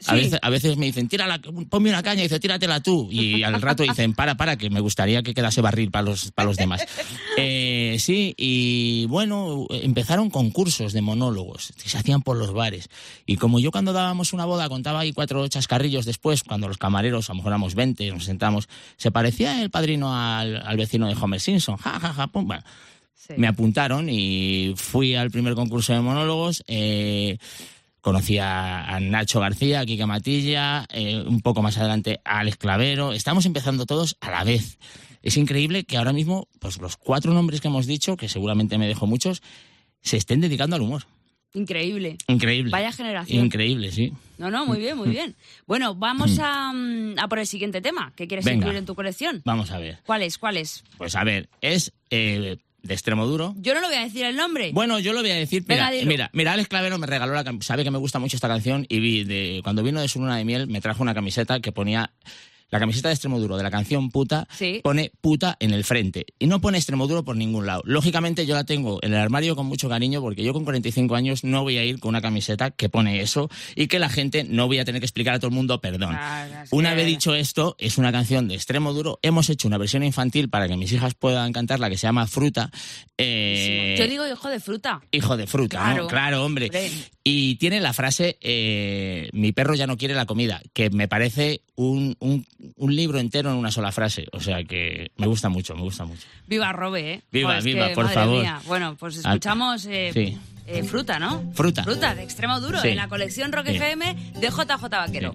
A, 0.06 0.14
veces, 0.14 0.38
a 0.40 0.50
veces 0.50 0.76
me 0.76 0.86
dicen, 0.86 1.08
tírala, 1.08 1.40
ponme 1.68 1.90
una 1.90 2.02
caña. 2.02 2.20
Y 2.20 2.24
dice, 2.24 2.40
tíratela 2.40 2.80
tú. 2.80 3.08
Y 3.10 3.42
al 3.42 3.60
rato 3.60 3.82
dicen, 3.82 4.14
para, 4.14 4.36
para, 4.36 4.56
que 4.56 4.70
me 4.70 4.80
gustaría 4.80 5.22
que 5.22 5.34
quedase 5.34 5.60
barril 5.60 5.90
para 5.90 6.02
los, 6.02 6.32
para 6.32 6.46
los 6.46 6.56
demás. 6.56 6.82
Eh, 7.42 7.96
sí, 7.98 8.34
y 8.36 9.06
bueno, 9.06 9.66
empezaron 9.70 10.28
concursos 10.28 10.92
de 10.92 11.00
monólogos 11.00 11.72
que 11.82 11.88
se 11.88 11.96
hacían 11.96 12.20
por 12.20 12.36
los 12.36 12.52
bares. 12.52 12.90
Y 13.24 13.36
como 13.36 13.58
yo 13.60 13.70
cuando 13.70 13.94
dábamos 13.94 14.34
una 14.34 14.44
boda 14.44 14.68
contaba 14.68 15.00
ahí 15.00 15.12
cuatro 15.12 15.48
chascarrillos 15.48 16.04
después, 16.04 16.42
cuando 16.42 16.68
los 16.68 16.76
camareros, 16.76 17.30
a 17.30 17.32
lo 17.32 17.36
mejor 17.38 17.52
éramos 17.52 17.74
20, 17.74 18.10
nos 18.10 18.24
sentamos, 18.24 18.68
se 18.96 19.10
parecía 19.10 19.62
el 19.62 19.70
padrino 19.70 20.14
al, 20.14 20.56
al 20.56 20.76
vecino 20.76 21.06
de 21.06 21.14
Homer 21.14 21.40
Simpson. 21.40 21.76
Ja, 21.78 21.98
ja, 21.98 22.12
ja, 22.12 22.26
pum. 22.26 22.46
Bueno, 22.46 22.62
me 23.36 23.46
apuntaron 23.46 24.08
y 24.08 24.74
fui 24.76 25.14
al 25.14 25.30
primer 25.30 25.54
concurso 25.54 25.92
de 25.92 26.00
monólogos. 26.00 26.62
eh, 26.66 27.38
conocí 28.00 28.38
a, 28.38 28.98
Nacho 29.00 29.40
García, 29.40 29.80
a 29.80 29.86
Kika 29.86 30.06
Matilla, 30.06 30.86
eh, 30.90 31.22
un 31.26 31.40
poco 31.42 31.62
más 31.62 31.76
adelante 31.78 32.20
a 32.24 32.38
Alex 32.40 32.56
Clavero. 32.56 33.12
Estamos 33.12 33.46
empezando 33.46 33.86
todos 33.86 34.16
a 34.20 34.30
la 34.30 34.44
vez. 34.44 34.78
Es 35.22 35.36
increíble 35.36 35.84
que 35.84 35.98
ahora 35.98 36.12
mismo, 36.12 36.48
pues 36.60 36.78
los 36.78 36.96
cuatro 36.96 37.34
nombres 37.34 37.60
que 37.60 37.68
hemos 37.68 37.86
dicho, 37.86 38.16
que 38.16 38.28
seguramente 38.28 38.78
me 38.78 38.88
dejo 38.88 39.06
muchos, 39.06 39.42
se 40.00 40.16
estén 40.16 40.40
dedicando 40.40 40.76
al 40.76 40.82
humor. 40.82 41.02
Increíble. 41.52 42.16
Increíble. 42.28 42.70
Vaya 42.70 42.92
generación. 42.92 43.44
Increíble, 43.44 43.90
sí. 43.90 44.12
No, 44.38 44.50
no, 44.50 44.64
muy 44.66 44.78
bien, 44.78 44.96
muy 44.96 45.10
bien. 45.10 45.34
Bueno, 45.66 45.94
vamos 45.94 46.38
a, 46.38 46.72
mm, 46.72 47.18
a 47.18 47.28
por 47.28 47.40
el 47.40 47.46
siguiente 47.46 47.82
tema 47.82 48.12
que 48.16 48.28
quieres 48.28 48.44
Venga. 48.44 48.58
incluir 48.58 48.78
en 48.78 48.86
tu 48.86 48.94
colección. 48.94 49.42
Vamos 49.44 49.72
a 49.72 49.78
ver. 49.78 49.98
¿Cuál 50.06 50.22
es? 50.22 50.38
¿Cuál 50.38 50.56
es? 50.56 50.84
Pues 50.96 51.16
a 51.16 51.24
ver, 51.24 51.48
es 51.60 51.92
eh, 52.10 52.56
de 52.82 52.94
extremo 52.94 53.26
duro. 53.26 53.54
Yo 53.58 53.74
no 53.74 53.80
lo 53.80 53.88
voy 53.88 53.96
a 53.96 54.04
decir 54.04 54.24
el 54.24 54.36
nombre. 54.36 54.70
Bueno, 54.72 54.98
yo 54.98 55.12
lo 55.12 55.20
voy 55.20 55.30
a 55.30 55.34
decir. 55.34 55.64
Mira, 55.66 55.90
mira, 56.04 56.30
mira, 56.32 56.52
Alex 56.52 56.68
Clavero 56.68 56.98
me 56.98 57.06
regaló 57.06 57.34
la 57.34 57.44
sabe 57.60 57.84
que 57.84 57.90
me 57.90 57.98
gusta 57.98 58.18
mucho 58.18 58.36
esta 58.36 58.48
canción 58.48 58.86
y 58.88 59.00
vi 59.00 59.24
de 59.24 59.60
cuando 59.62 59.82
vino 59.82 60.00
de 60.00 60.08
su 60.08 60.20
luna 60.20 60.36
de 60.36 60.44
miel 60.44 60.66
me 60.66 60.80
trajo 60.80 61.02
una 61.02 61.14
camiseta 61.14 61.60
que 61.60 61.72
ponía 61.72 62.12
la 62.70 62.78
camiseta 62.78 63.08
de 63.08 63.14
extremo 63.14 63.38
duro 63.40 63.56
de 63.56 63.62
la 63.62 63.70
canción 63.70 64.10
puta 64.10 64.46
Sí. 64.56 64.80
pone 64.82 65.10
puta 65.20 65.56
en 65.60 65.72
el 65.72 65.84
frente 65.84 66.26
y 66.38 66.46
no 66.46 66.60
pone 66.60 66.78
extremo 66.78 67.06
duro 67.06 67.24
por 67.24 67.36
ningún 67.36 67.66
lado. 67.66 67.82
Lógicamente 67.84 68.46
yo 68.46 68.54
la 68.54 68.64
tengo 68.64 68.98
en 69.02 69.12
el 69.14 69.18
armario 69.20 69.56
con 69.56 69.66
mucho 69.66 69.88
cariño 69.88 70.20
porque 70.20 70.42
yo 70.44 70.52
con 70.52 70.64
45 70.64 71.14
años 71.14 71.44
no 71.44 71.62
voy 71.62 71.78
a 71.78 71.84
ir 71.84 71.98
con 72.00 72.10
una 72.10 72.20
camiseta 72.22 72.70
que 72.70 72.88
pone 72.88 73.20
eso 73.20 73.50
y 73.74 73.86
que 73.88 73.98
la 73.98 74.08
gente 74.08 74.44
no 74.44 74.66
voy 74.66 74.78
a 74.78 74.84
tener 74.84 75.00
que 75.00 75.06
explicar 75.06 75.34
a 75.34 75.38
todo 75.38 75.48
el 75.48 75.54
mundo 75.54 75.80
perdón. 75.80 76.14
Ah, 76.16 76.64
Una 76.70 76.94
vez 76.94 77.06
dicho 77.06 77.34
esto, 77.34 77.76
es 77.78 77.98
una 77.98 78.12
canción 78.12 78.48
de 78.48 78.54
extremo 78.54 78.92
duro. 78.92 79.18
Hemos 79.22 79.50
hecho 79.50 79.68
una 79.68 79.78
versión 79.78 80.02
infantil 80.02 80.48
para 80.48 80.68
que 80.68 80.76
mis 80.76 80.92
hijas 80.92 81.14
puedan 81.14 81.52
cantarla 81.52 81.90
que 81.90 81.96
se 81.98 82.06
llama 82.06 82.26
Fruta. 82.26 82.70
Eh, 83.18 83.96
Yo 83.98 84.06
digo 84.08 84.26
hijo 84.26 84.48
de 84.48 84.60
fruta. 84.60 85.00
Hijo 85.12 85.36
de 85.36 85.46
fruta, 85.46 85.78
Claro. 85.78 86.02
¿no? 86.04 86.08
Claro, 86.08 86.44
hombre. 86.44 86.66
Hombre. 86.66 86.90
Y 87.22 87.56
tiene 87.56 87.80
la 87.80 87.92
frase, 87.92 88.38
eh, 88.40 89.28
mi 89.32 89.52
perro 89.52 89.74
ya 89.74 89.86
no 89.86 89.96
quiere 89.98 90.14
la 90.14 90.24
comida, 90.26 90.62
que 90.72 90.88
me 90.90 91.06
parece 91.06 91.60
un, 91.76 92.16
un- 92.18 92.46
un 92.76 92.94
libro 92.94 93.18
entero 93.18 93.50
en 93.50 93.56
una 93.56 93.70
sola 93.70 93.92
frase. 93.92 94.26
O 94.32 94.40
sea 94.40 94.62
que 94.64 95.10
me 95.16 95.26
gusta 95.26 95.48
mucho, 95.48 95.74
me 95.74 95.82
gusta 95.82 96.04
mucho. 96.04 96.26
Viva 96.46 96.72
Robe, 96.72 97.12
¿eh? 97.14 97.22
Viva, 97.32 97.60
viva, 97.60 97.88
que, 97.88 97.94
por 97.94 98.04
madre 98.04 98.14
favor. 98.14 98.40
mía. 98.40 98.60
Bueno, 98.66 98.96
pues 98.98 99.16
escuchamos 99.16 99.86
eh, 99.86 100.10
Sí. 100.12 100.38
eh, 100.66 100.82
fruta, 100.84 101.18
¿no? 101.18 101.52
Fruta. 101.54 101.82
Fruta, 101.84 102.14
de 102.14 102.22
extremo 102.22 102.60
duro, 102.60 102.80
Sí. 102.80 102.88
en 102.88 102.96
la 102.96 103.08
colección 103.08 103.52
Rock 103.52 103.66
Sí. 103.68 103.76
FM 103.76 104.14
de 104.40 104.48
JJ 104.50 104.88
Vaquero. 104.98 105.34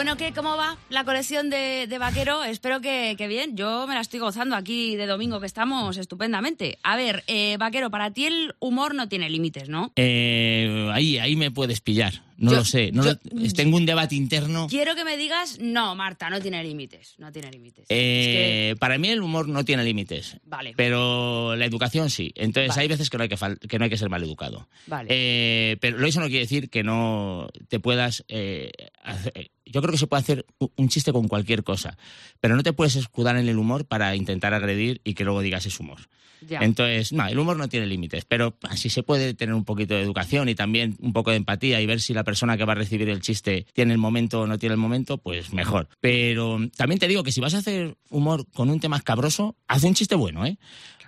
Bueno, 0.00 0.16
¿qué? 0.16 0.32
¿Cómo 0.32 0.56
va 0.56 0.78
la 0.88 1.04
colección 1.04 1.50
de, 1.50 1.86
de 1.86 1.98
vaquero? 1.98 2.42
Espero 2.42 2.80
que, 2.80 3.16
que 3.18 3.28
bien. 3.28 3.54
Yo 3.54 3.86
me 3.86 3.92
la 3.92 4.00
estoy 4.00 4.18
gozando 4.18 4.56
aquí 4.56 4.96
de 4.96 5.04
domingo, 5.06 5.40
que 5.40 5.46
estamos 5.46 5.98
estupendamente. 5.98 6.78
A 6.82 6.96
ver, 6.96 7.22
eh, 7.26 7.58
vaquero, 7.58 7.90
para 7.90 8.10
ti 8.10 8.24
el 8.24 8.54
humor 8.60 8.94
no 8.94 9.10
tiene 9.10 9.28
límites, 9.28 9.68
¿no? 9.68 9.92
Eh, 9.96 10.88
ahí, 10.94 11.18
ahí 11.18 11.36
me 11.36 11.50
puedes 11.50 11.82
pillar. 11.82 12.22
No 12.38 12.50
Yo- 12.52 12.56
lo 12.56 12.64
sé. 12.64 12.90
No 12.92 13.04
yo- 13.04 13.10
lo- 13.30 13.52
tengo 13.52 13.76
un 13.76 13.84
debate 13.84 14.14
interno. 14.14 14.68
Quiero 14.70 14.94
que 14.94 15.04
me 15.04 15.18
digas, 15.18 15.58
no, 15.60 15.94
Marta, 15.94 16.30
no 16.30 16.40
tiene 16.40 16.64
límites. 16.64 17.16
No 17.18 17.30
tiene 17.30 17.50
límites. 17.50 17.84
Eh, 17.90 18.76
Para 18.80 18.96
mí 18.96 19.10
el 19.10 19.20
humor 19.20 19.48
no 19.48 19.66
tiene 19.66 19.84
límites. 19.84 20.38
Vale. 20.46 20.72
Pero 20.74 21.54
la 21.56 21.66
educación 21.66 22.08
sí. 22.08 22.32
Entonces 22.36 22.70
Vale. 22.70 22.80
hay 22.80 22.88
veces 22.88 23.10
que 23.10 23.18
no 23.18 23.24
hay 23.24 23.28
que, 23.28 23.36
que 23.68 23.78
no 23.78 23.84
hay 23.84 23.90
que 23.90 23.98
ser 23.98 24.08
mal 24.08 24.22
educado. 24.22 24.66
Vale. 24.86 25.08
Eh, 25.10 25.76
pero 25.82 26.02
eso 26.06 26.20
no 26.20 26.26
quiere 26.28 26.40
decir 26.44 26.70
que 26.70 26.82
no 26.82 27.50
te 27.68 27.78
puedas... 27.80 28.24
eh, 28.28 28.70
hacer- 29.02 29.50
yo 29.70 29.80
creo 29.80 29.92
que 29.92 29.98
se 29.98 30.06
puede 30.06 30.22
hacer 30.22 30.46
un 30.58 30.88
chiste 30.88 31.12
con 31.12 31.28
cualquier 31.28 31.64
cosa, 31.64 31.96
pero 32.40 32.56
no 32.56 32.62
te 32.62 32.72
puedes 32.72 32.96
escudar 32.96 33.36
en 33.36 33.48
el 33.48 33.58
humor 33.58 33.84
para 33.84 34.14
intentar 34.16 34.52
agredir 34.54 35.00
y 35.04 35.14
que 35.14 35.24
luego 35.24 35.40
digas 35.40 35.66
es 35.66 35.78
humor. 35.80 36.00
Ya. 36.48 36.60
Entonces, 36.60 37.12
no, 37.12 37.26
el 37.26 37.38
humor 37.38 37.56
no 37.56 37.68
tiene 37.68 37.86
límites, 37.86 38.24
pero 38.24 38.56
así 38.68 38.88
se 38.88 39.02
puede 39.02 39.34
tener 39.34 39.54
un 39.54 39.64
poquito 39.64 39.94
de 39.94 40.02
educación 40.02 40.48
y 40.48 40.54
también 40.54 40.96
un 41.00 41.12
poco 41.12 41.30
de 41.30 41.36
empatía 41.36 41.80
y 41.80 41.86
ver 41.86 42.00
si 42.00 42.14
la 42.14 42.24
persona 42.24 42.56
que 42.56 42.64
va 42.64 42.72
a 42.72 42.76
recibir 42.76 43.08
el 43.08 43.20
chiste 43.20 43.66
tiene 43.72 43.92
el 43.92 43.98
momento 43.98 44.40
o 44.42 44.46
no 44.46 44.58
tiene 44.58 44.74
el 44.74 44.80
momento, 44.80 45.18
pues 45.18 45.52
mejor. 45.52 45.88
Pero 46.00 46.58
también 46.76 46.98
te 46.98 47.08
digo 47.08 47.22
que 47.22 47.32
si 47.32 47.40
vas 47.40 47.54
a 47.54 47.58
hacer 47.58 47.96
humor 48.08 48.46
con 48.52 48.70
un 48.70 48.80
tema 48.80 48.96
escabroso, 48.96 49.56
haz 49.68 49.84
un 49.84 49.94
chiste 49.94 50.14
bueno, 50.14 50.46
¿eh? 50.46 50.58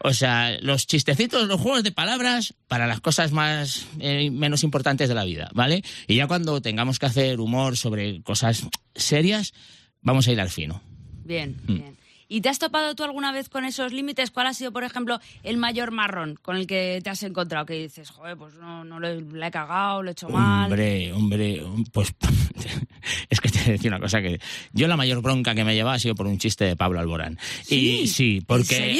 O 0.05 0.13
sea, 0.13 0.59
los 0.61 0.87
chistecitos, 0.89 1.47
los 1.47 1.61
juegos 1.61 1.85
de 1.85 1.93
palabras 1.93 2.55
para 2.67 2.87
las 2.89 3.01
cosas 3.01 3.31
más 3.31 3.87
eh, 4.01 4.31
menos 4.31 4.65
importantes 4.65 5.09
de 5.09 5.15
la 5.15 5.25
vida, 5.25 5.49
¿vale? 5.55 5.83
Y 6.09 6.17
ya 6.17 6.27
cuando 6.27 6.61
tengamos 6.61 6.99
que 6.99 7.07
hacer 7.07 7.39
humor 7.41 7.77
sobre 7.77 8.21
cosas 8.23 8.67
serias, 8.97 9.53
vamos 10.01 10.27
a 10.27 10.33
ir 10.33 10.41
al 10.41 10.51
fino. 10.51 10.83
Bien, 11.25 11.57
Mm. 11.67 11.75
bien. 11.75 11.97
¿Y 12.33 12.41
te 12.41 12.49
has 12.49 12.59
topado 12.59 12.95
tú 12.95 13.05
alguna 13.05 13.31
vez 13.31 13.51
con 13.51 13.67
esos 13.67 13.93
límites? 13.93 14.31
¿Cuál 14.31 14.47
ha 14.47 14.55
sido, 14.55 14.73
por 14.73 14.85
ejemplo, 14.85 15.21
el 15.43 15.59
mayor 15.59 15.91
marrón 15.91 16.39
con 16.41 16.57
el 16.57 16.67
que 16.67 16.99
te 17.05 17.11
has 17.11 17.23
encontrado? 17.25 17.67
Que 17.67 17.75
dices, 17.75 18.09
joder, 18.09 18.39
pues 18.39 18.55
no, 18.55 18.85
no 18.85 18.99
le, 19.01 19.21
le 19.21 19.47
he 19.47 19.51
cagado, 19.51 20.03
lo 20.03 20.09
he 20.09 20.13
hecho 20.13 20.31
mal. 20.31 20.65
Hombre, 20.65 21.13
hombre, 21.13 21.63
pues 21.93 22.15
es 23.29 23.39
que 23.39 23.51
te 23.51 23.59
voy 23.59 23.69
a 23.69 23.73
decir 23.73 23.91
una 23.91 24.01
cosa 24.01 24.23
que 24.23 24.41
yo 24.73 24.89
la 24.89 24.97
mayor 24.97 25.21
bronca 25.21 25.55
que 25.55 25.63
me 25.63 25.75
llevaba 25.75 25.97
ha 25.97 25.99
sido 25.99 26.15
por 26.15 26.27
un 26.27 26.39
chiste 26.39 26.65
de 26.65 26.75
Pablo 26.75 27.01
Alborán. 27.01 27.39
Y 27.69 28.07
sí, 28.07 28.43
porque 28.47 28.99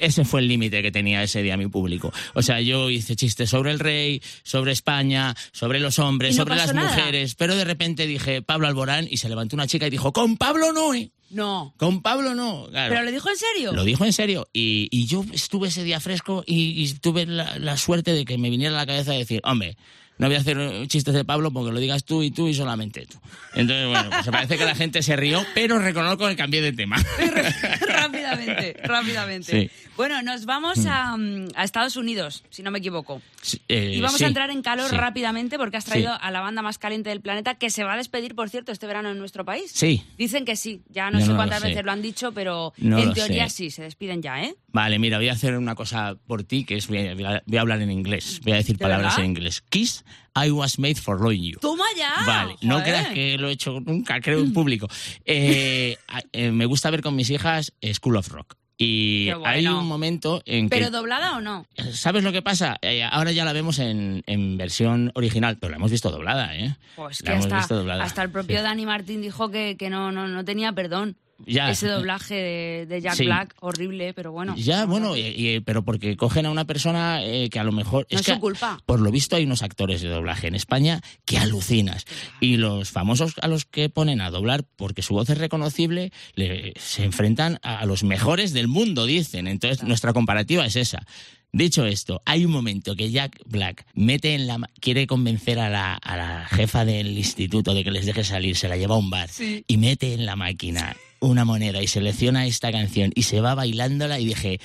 ese 0.00 0.24
fue 0.24 0.40
el 0.40 0.48
límite 0.48 0.82
que 0.82 0.90
tenía 0.90 1.22
ese 1.22 1.40
día 1.40 1.56
mi 1.56 1.68
público. 1.68 2.12
O 2.34 2.42
sea, 2.42 2.60
yo 2.60 2.90
hice 2.90 3.14
chistes 3.14 3.48
sobre 3.48 3.70
el 3.70 3.78
rey, 3.78 4.20
sobre 4.42 4.72
España, 4.72 5.36
sobre 5.52 5.78
los 5.78 6.00
hombres, 6.00 6.34
¿Y 6.34 6.38
no 6.38 6.42
sobre 6.42 6.56
las 6.56 6.74
nada? 6.74 6.96
mujeres, 6.96 7.36
pero 7.36 7.54
de 7.54 7.64
repente 7.64 8.08
dije 8.08 8.42
Pablo 8.42 8.66
Alborán 8.66 9.06
y 9.08 9.18
se 9.18 9.28
levantó 9.28 9.54
una 9.54 9.68
chica 9.68 9.86
y 9.86 9.90
dijo, 9.90 10.12
"Con 10.12 10.36
Pablo 10.36 10.72
no, 10.72 10.94
¿eh? 10.94 11.12
No. 11.32 11.74
Con 11.76 12.02
Pablo 12.02 12.34
no." 12.34 12.68
Claro. 12.70 12.92
¿Pero 12.94 13.04
lo 13.04 13.10
dijo 13.10 13.28
en 13.30 13.36
serio? 13.36 13.72
Lo 13.72 13.84
dijo 13.84 14.04
en 14.04 14.12
serio. 14.12 14.48
Y, 14.52 14.88
y 14.90 15.06
yo 15.06 15.24
estuve 15.32 15.68
ese 15.68 15.82
día 15.84 15.98
fresco 16.00 16.44
y, 16.46 16.82
y 16.82 16.92
tuve 16.94 17.26
la, 17.26 17.58
la 17.58 17.76
suerte 17.76 18.12
de 18.12 18.24
que 18.24 18.38
me 18.38 18.50
viniera 18.50 18.74
a 18.74 18.78
la 18.78 18.86
cabeza 18.86 19.12
decir, 19.12 19.40
hombre, 19.44 19.76
no 20.18 20.28
voy 20.28 20.36
a 20.36 20.40
hacer 20.40 20.86
chistes 20.86 21.14
de 21.14 21.24
Pablo 21.24 21.50
porque 21.50 21.72
lo 21.72 21.80
digas 21.80 22.04
tú 22.04 22.22
y 22.22 22.30
tú 22.30 22.46
y 22.46 22.54
solamente 22.54 23.06
tú. 23.06 23.18
Entonces, 23.54 23.88
bueno, 23.88 24.10
pues 24.10 24.26
parece 24.28 24.56
que 24.56 24.64
la 24.64 24.74
gente 24.74 25.02
se 25.02 25.16
rió, 25.16 25.44
pero 25.54 25.78
reconozco 25.78 26.28
que 26.28 26.36
cambié 26.36 26.62
de 26.62 26.72
tema. 26.72 26.96
rápidamente, 28.02 28.76
rápidamente. 28.84 29.52
Sí. 29.68 29.70
Bueno, 29.96 30.22
nos 30.22 30.44
vamos 30.46 30.84
a, 30.86 31.16
mm, 31.16 31.48
a 31.54 31.64
Estados 31.64 31.96
Unidos, 31.96 32.44
si 32.50 32.62
no 32.62 32.70
me 32.70 32.78
equivoco. 32.78 33.20
Eh, 33.68 33.92
Y 33.94 34.00
vamos 34.00 34.18
sí, 34.18 34.24
a 34.24 34.28
entrar 34.28 34.50
en 34.50 34.62
calor 34.62 34.90
rápidamente 34.92 35.58
porque 35.58 35.76
has 35.76 35.84
traído 35.84 36.12
a 36.20 36.30
la 36.30 36.40
banda 36.40 36.62
más 36.62 36.78
caliente 36.78 37.10
del 37.10 37.20
planeta 37.20 37.54
que 37.54 37.70
se 37.70 37.84
va 37.84 37.94
a 37.94 37.96
despedir, 37.96 38.34
por 38.34 38.48
cierto, 38.50 38.72
este 38.72 38.86
verano 38.86 39.10
en 39.10 39.18
nuestro 39.18 39.44
país. 39.44 39.70
Sí. 39.74 40.04
Dicen 40.16 40.44
que 40.44 40.56
sí. 40.56 40.82
Ya 40.88 41.10
no 41.10 41.18
Yo 41.18 41.26
sé 41.26 41.30
no 41.32 41.36
cuántas 41.36 41.60
sé. 41.60 41.68
veces 41.68 41.84
lo 41.84 41.92
han 41.92 42.02
dicho, 42.02 42.32
pero 42.32 42.72
No 42.78 42.98
en 42.98 43.12
teoría 43.12 43.48
sé. 43.48 43.56
sí, 43.56 43.70
se 43.70 43.82
despiden 43.82 44.22
ya, 44.22 44.42
¿eh? 44.42 44.54
Vale, 44.72 44.98
mira, 44.98 45.18
voy 45.18 45.28
a 45.28 45.32
hacer 45.32 45.56
una 45.56 45.74
cosa 45.74 46.16
por 46.26 46.44
ti, 46.44 46.64
que 46.64 46.76
es, 46.76 46.88
voy 46.88 47.06
a, 47.06 47.42
voy 47.46 47.58
a 47.58 47.60
hablar 47.60 47.82
en 47.82 47.90
inglés, 47.90 48.40
voy 48.42 48.54
a 48.54 48.56
decir 48.56 48.76
¿De 48.76 48.82
palabras 48.82 49.12
verdad? 49.12 49.24
en 49.24 49.30
inglés. 49.30 49.62
Kiss, 49.68 50.04
I 50.34 50.50
was 50.50 50.78
made 50.78 50.96
for 50.96 51.20
loving 51.20 51.42
you. 51.42 51.58
¡Toma 51.60 51.84
ya! 51.96 52.24
Vale, 52.26 52.56
no 52.62 52.82
creas 52.82 53.08
que 53.08 53.36
lo 53.38 53.48
he 53.48 53.52
hecho 53.52 53.80
nunca, 53.80 54.20
creo, 54.20 54.40
en 54.40 54.52
público. 54.52 54.88
Eh, 55.24 55.96
eh, 56.32 56.50
me 56.50 56.64
gusta 56.66 56.90
ver 56.90 57.02
con 57.02 57.14
mis 57.14 57.28
hijas 57.30 57.72
eh, 57.80 57.92
School 57.94 58.16
of 58.16 58.28
Rock. 58.28 58.56
Y 58.78 59.26
bueno. 59.26 59.46
hay 59.46 59.66
un 59.66 59.86
momento 59.86 60.42
en 60.44 60.68
que... 60.68 60.76
¿Pero 60.76 60.90
doblada 60.90 61.36
o 61.36 61.40
no? 61.40 61.66
¿Sabes 61.92 62.24
lo 62.24 62.32
que 62.32 62.42
pasa? 62.42 62.78
Eh, 62.82 63.04
ahora 63.04 63.30
ya 63.30 63.44
la 63.44 63.52
vemos 63.52 63.78
en, 63.78 64.24
en 64.26 64.56
versión 64.56 65.12
original, 65.14 65.58
pero 65.58 65.70
la 65.70 65.76
hemos 65.76 65.90
visto 65.90 66.10
doblada, 66.10 66.56
¿eh? 66.56 66.76
Pues 66.96 67.20
La 67.20 67.26
que 67.26 67.32
hemos 67.32 67.44
hasta, 67.44 67.58
visto 67.58 67.76
doblada, 67.76 68.02
hasta 68.02 68.22
el 68.22 68.30
propio 68.30 68.56
sí. 68.56 68.62
Dani 68.64 68.86
Martín 68.86 69.22
dijo 69.22 69.50
que, 69.50 69.76
que 69.76 69.88
no, 69.90 70.10
no, 70.10 70.26
no 70.26 70.44
tenía 70.44 70.72
perdón. 70.72 71.16
Ya. 71.46 71.70
ese 71.70 71.88
doblaje 71.88 72.34
de, 72.34 72.86
de 72.86 73.00
Jack 73.00 73.14
Sí. 73.14 73.24
Black, 73.24 73.54
horrible, 73.60 74.14
pero 74.14 74.32
bueno. 74.32 74.54
Ya, 74.56 74.86
bueno, 74.86 75.16
y- 75.16 75.20
y- 75.36 75.60
pero 75.60 75.82
porque 75.84 76.16
cogen 76.16 76.46
a 76.46 76.50
una 76.50 76.64
persona 76.64 77.24
eh, 77.24 77.48
que 77.50 77.58
a 77.58 77.64
lo 77.64 77.72
mejor... 77.72 78.06
No 78.10 78.18
es 78.18 78.26
que, 78.26 78.34
su 78.34 78.40
culpa. 78.40 78.78
Por 78.86 79.00
lo 79.00 79.10
visto 79.10 79.36
hay 79.36 79.44
unos 79.44 79.62
actores 79.62 80.00
de 80.02 80.08
doblaje 80.08 80.46
en 80.48 80.54
España 80.54 81.00
que 81.24 81.38
alucinas. 81.38 82.04
Y 82.40 82.56
los 82.56 82.90
famosos 82.90 83.34
a 83.42 83.48
los 83.48 83.64
que 83.64 83.88
ponen 83.88 84.20
a 84.20 84.30
doblar 84.30 84.64
porque 84.76 85.02
su 85.02 85.14
voz 85.14 85.30
es 85.30 85.38
reconocible, 85.38 86.12
le- 86.34 86.72
se 86.78 87.04
enfrentan 87.04 87.58
a, 87.62 87.78
a 87.78 87.86
los 87.86 88.04
mejores 88.04 88.52
del 88.52 88.68
mundo, 88.68 89.06
dicen. 89.06 89.46
Entonces 89.46 89.82
nuestra 89.84 90.12
comparativa 90.12 90.64
es 90.66 90.76
esa. 90.76 91.06
Dicho 91.54 91.84
esto, 91.84 92.22
hay 92.24 92.46
un 92.46 92.50
momento 92.50 92.96
que 92.96 93.10
Jack 93.10 93.38
Black 93.44 93.84
mete 93.92 94.34
en 94.34 94.46
la 94.46 94.58
quiere 94.80 95.06
convencer 95.06 95.58
a 95.58 95.68
la, 95.68 95.94
a 95.96 96.16
la 96.16 96.46
jefa 96.46 96.86
del 96.86 97.18
instituto 97.18 97.74
de 97.74 97.84
que 97.84 97.90
les 97.90 98.06
deje 98.06 98.24
salir, 98.24 98.56
se 98.56 98.68
la 98.68 98.78
lleva 98.78 98.94
a 98.94 98.98
un 98.98 99.10
bar 99.10 99.28
Sí. 99.28 99.62
y 99.68 99.76
mete 99.76 100.14
en 100.14 100.24
la 100.24 100.34
máquina 100.34 100.96
una 101.22 101.44
moneda 101.44 101.80
y 101.82 101.86
selecciona 101.86 102.46
esta 102.46 102.70
canción 102.70 103.12
y 103.14 103.22
se 103.22 103.40
va 103.40 103.54
bailándola 103.54 104.18
y 104.18 104.26
dije, 104.26 104.60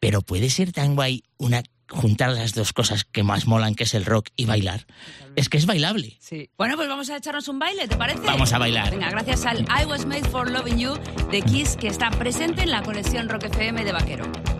pero 0.00 0.22
puede 0.22 0.48
ser 0.50 0.72
tan 0.72 0.94
guay 0.94 1.24
una 1.36 1.62
juntar 1.88 2.30
las 2.30 2.54
dos 2.54 2.72
cosas 2.72 3.04
que 3.04 3.22
más 3.22 3.46
molan, 3.46 3.74
que 3.74 3.84
es 3.84 3.94
el 3.94 4.04
rock 4.04 4.28
y 4.36 4.44
bailar. 4.44 4.86
Es 5.36 5.48
que 5.48 5.56
es 5.56 5.66
bailable. 5.66 6.16
Sí. 6.20 6.50
Bueno, 6.58 6.76
pues 6.76 6.88
vamos 6.88 7.10
a 7.10 7.16
echarnos 7.16 7.46
un 7.48 7.58
baile, 7.58 7.86
¿te 7.86 7.96
parece? 7.96 8.20
Vamos 8.20 8.52
a 8.52 8.58
bailar. 8.58 8.90
Venga, 8.90 9.10
gracias 9.10 9.44
al 9.46 9.60
I 9.62 9.84
Was 9.86 10.06
Made 10.06 10.28
for 10.28 10.50
Loving 10.50 10.78
You 10.78 10.94
de 11.30 11.42
Kiss, 11.42 11.76
que 11.76 11.88
está 11.88 12.10
presente 12.10 12.62
en 12.62 12.70
la 12.70 12.82
colección 12.82 13.28
Rock 13.28 13.44
FM 13.44 13.84
de 13.84 13.92
Vaquero. 13.92 14.55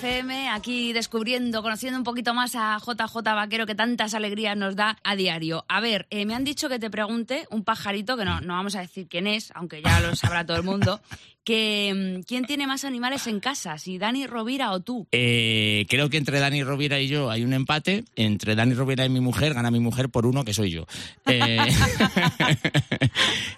FM, 0.00 0.48
aquí 0.48 0.94
descubriendo, 0.94 1.62
conociendo 1.62 1.98
un 1.98 2.04
poquito 2.04 2.32
más 2.32 2.54
a 2.54 2.78
JJ 2.78 3.16
Vaquero, 3.22 3.66
que 3.66 3.74
tantas 3.74 4.14
alegrías 4.14 4.56
nos 4.56 4.74
da 4.74 4.96
a 5.04 5.14
diario. 5.14 5.66
A 5.68 5.82
ver, 5.82 6.06
eh, 6.08 6.24
me 6.24 6.34
han 6.34 6.42
dicho 6.42 6.70
que 6.70 6.78
te 6.78 6.88
pregunte 6.88 7.46
un 7.50 7.64
pajarito, 7.64 8.16
que 8.16 8.24
no, 8.24 8.40
no 8.40 8.54
vamos 8.54 8.74
a 8.76 8.80
decir 8.80 9.08
quién 9.08 9.26
es, 9.26 9.52
aunque 9.54 9.82
ya 9.82 10.00
lo 10.00 10.16
sabrá 10.16 10.46
todo 10.46 10.56
el 10.56 10.62
mundo, 10.62 11.02
que 11.50 11.92
mm, 11.92 12.22
quién 12.28 12.44
tiene 12.44 12.68
más 12.68 12.84
animales 12.84 13.26
en 13.26 13.40
casa, 13.40 13.76
si 13.76 13.98
Dani 13.98 14.28
Rovira 14.28 14.70
o 14.70 14.78
tú. 14.78 15.08
Eh, 15.10 15.84
creo 15.88 16.08
que 16.08 16.16
entre 16.16 16.38
Dani 16.38 16.62
Rovira 16.62 17.00
y 17.00 17.08
yo 17.08 17.28
hay 17.28 17.42
un 17.42 17.52
empate. 17.52 18.04
Entre 18.14 18.54
Dani 18.54 18.74
Rovira 18.74 19.04
y 19.04 19.08
mi 19.08 19.18
mujer 19.18 19.52
gana 19.52 19.72
mi 19.72 19.80
mujer 19.80 20.10
por 20.10 20.26
uno, 20.26 20.44
que 20.44 20.54
soy 20.54 20.70
yo. 20.70 20.86
Eh, 21.26 21.58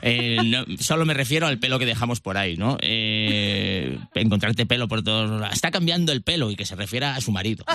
eh, 0.01 0.39
no, 0.43 0.65
solo 0.79 1.05
me 1.05 1.13
refiero 1.13 1.47
al 1.47 1.59
pelo 1.59 1.79
que 1.79 1.85
dejamos 1.85 2.23
por 2.23 2.39
ahí, 2.39 2.57
¿no? 2.57 2.79
Encontrarte 2.81 4.65
pelo 4.65 4.89
por 4.89 5.05
todos 5.05 5.39
lados. 5.39 5.55
Está 5.55 5.71
cambiando 5.71 6.13
el 6.13 6.23
pelo 6.23 6.51
y 6.51 6.57
que 6.57 6.65
se 6.65 6.77
refiera 6.77 7.15
a 7.15 7.21
su 7.21 7.31
marido. 7.31 7.67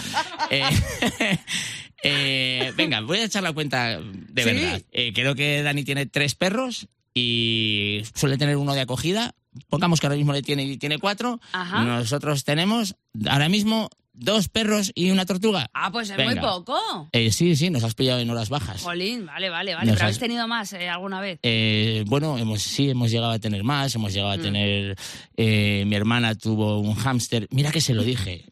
Venga, 2.76 3.02
voy 3.02 3.20
a 3.20 3.26
echar 3.26 3.44
la 3.44 3.54
cuenta 3.54 4.02
de 4.02 4.44
¿Sí? 4.44 4.50
verdad. 4.50 4.82
Creo 5.14 5.36
que 5.36 5.62
Dani 5.62 5.84
tiene 5.84 6.08
tres 6.08 6.34
perros 6.34 6.88
y 7.14 8.02
suele 8.16 8.40
tener 8.40 8.58
uno 8.58 8.74
de 8.74 8.82
acogida. 8.82 9.36
Pongamos 9.70 10.00
que 10.00 10.08
ahora 10.08 10.18
mismo 10.18 10.34
le 10.34 10.42
tiene, 10.42 10.78
tiene 10.78 11.00
cuatro. 11.00 11.40
Ajá. 11.54 11.84
Nosotros 11.84 12.44
tenemos 12.44 12.96
ahora 13.30 13.50
mismo 13.50 13.90
dos 14.20 14.50
perros 14.50 14.92
y 14.96 15.12
una 15.12 15.28
tortuga. 15.28 15.70
Ah, 15.76 15.92
pues 15.92 16.10
es 16.10 16.18
Venga. 16.18 16.32
muy 16.32 16.40
poco. 16.42 17.08
Eh, 17.12 17.32
sí, 17.32 17.56
sí, 17.56 17.70
nos 17.70 17.84
has 17.84 17.94
pillado 17.94 18.20
en 18.20 18.28
horas 18.32 18.50
bajas. 18.50 18.82
Jolín, 18.82 19.28
vale, 19.28 19.50
vale, 19.52 19.76
vale. 19.76 19.86
Nos 19.86 19.94
Pero 19.96 20.06
habéis 20.06 20.16
has- 20.18 20.20
tenido 20.20 20.48
más 20.48 20.74
eh, 20.74 20.90
alguna 20.90 21.22
vez. 21.22 21.40
Eh, 21.44 22.04
bueno, 22.08 22.36
hemos, 22.40 22.64
sí, 22.64 22.90
hemos 22.90 23.12
llegado 23.12 23.32
a 23.34 23.38
tener 23.38 23.64
más, 23.64 23.94
hemos 23.94 24.14
llegado 24.14 24.32
a 24.32 24.38
Mm. 24.38 24.42
tener... 24.42 24.96
mi 25.38 25.96
hermana 25.96 26.34
tuvo 26.34 26.80
un 26.80 26.96
hámster. 26.96 27.48
Mira 27.52 27.72
que 27.72 27.80
se 27.82 27.94
lo 27.94 28.02
dije. 28.04 28.46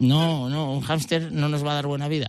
no, 0.00 0.48
no, 0.48 0.72
un 0.72 0.80
hámster 0.82 1.30
no 1.32 1.48
nos 1.48 1.64
va 1.64 1.72
a 1.72 1.74
dar 1.74 1.86
buena 1.86 2.08
vida. 2.08 2.28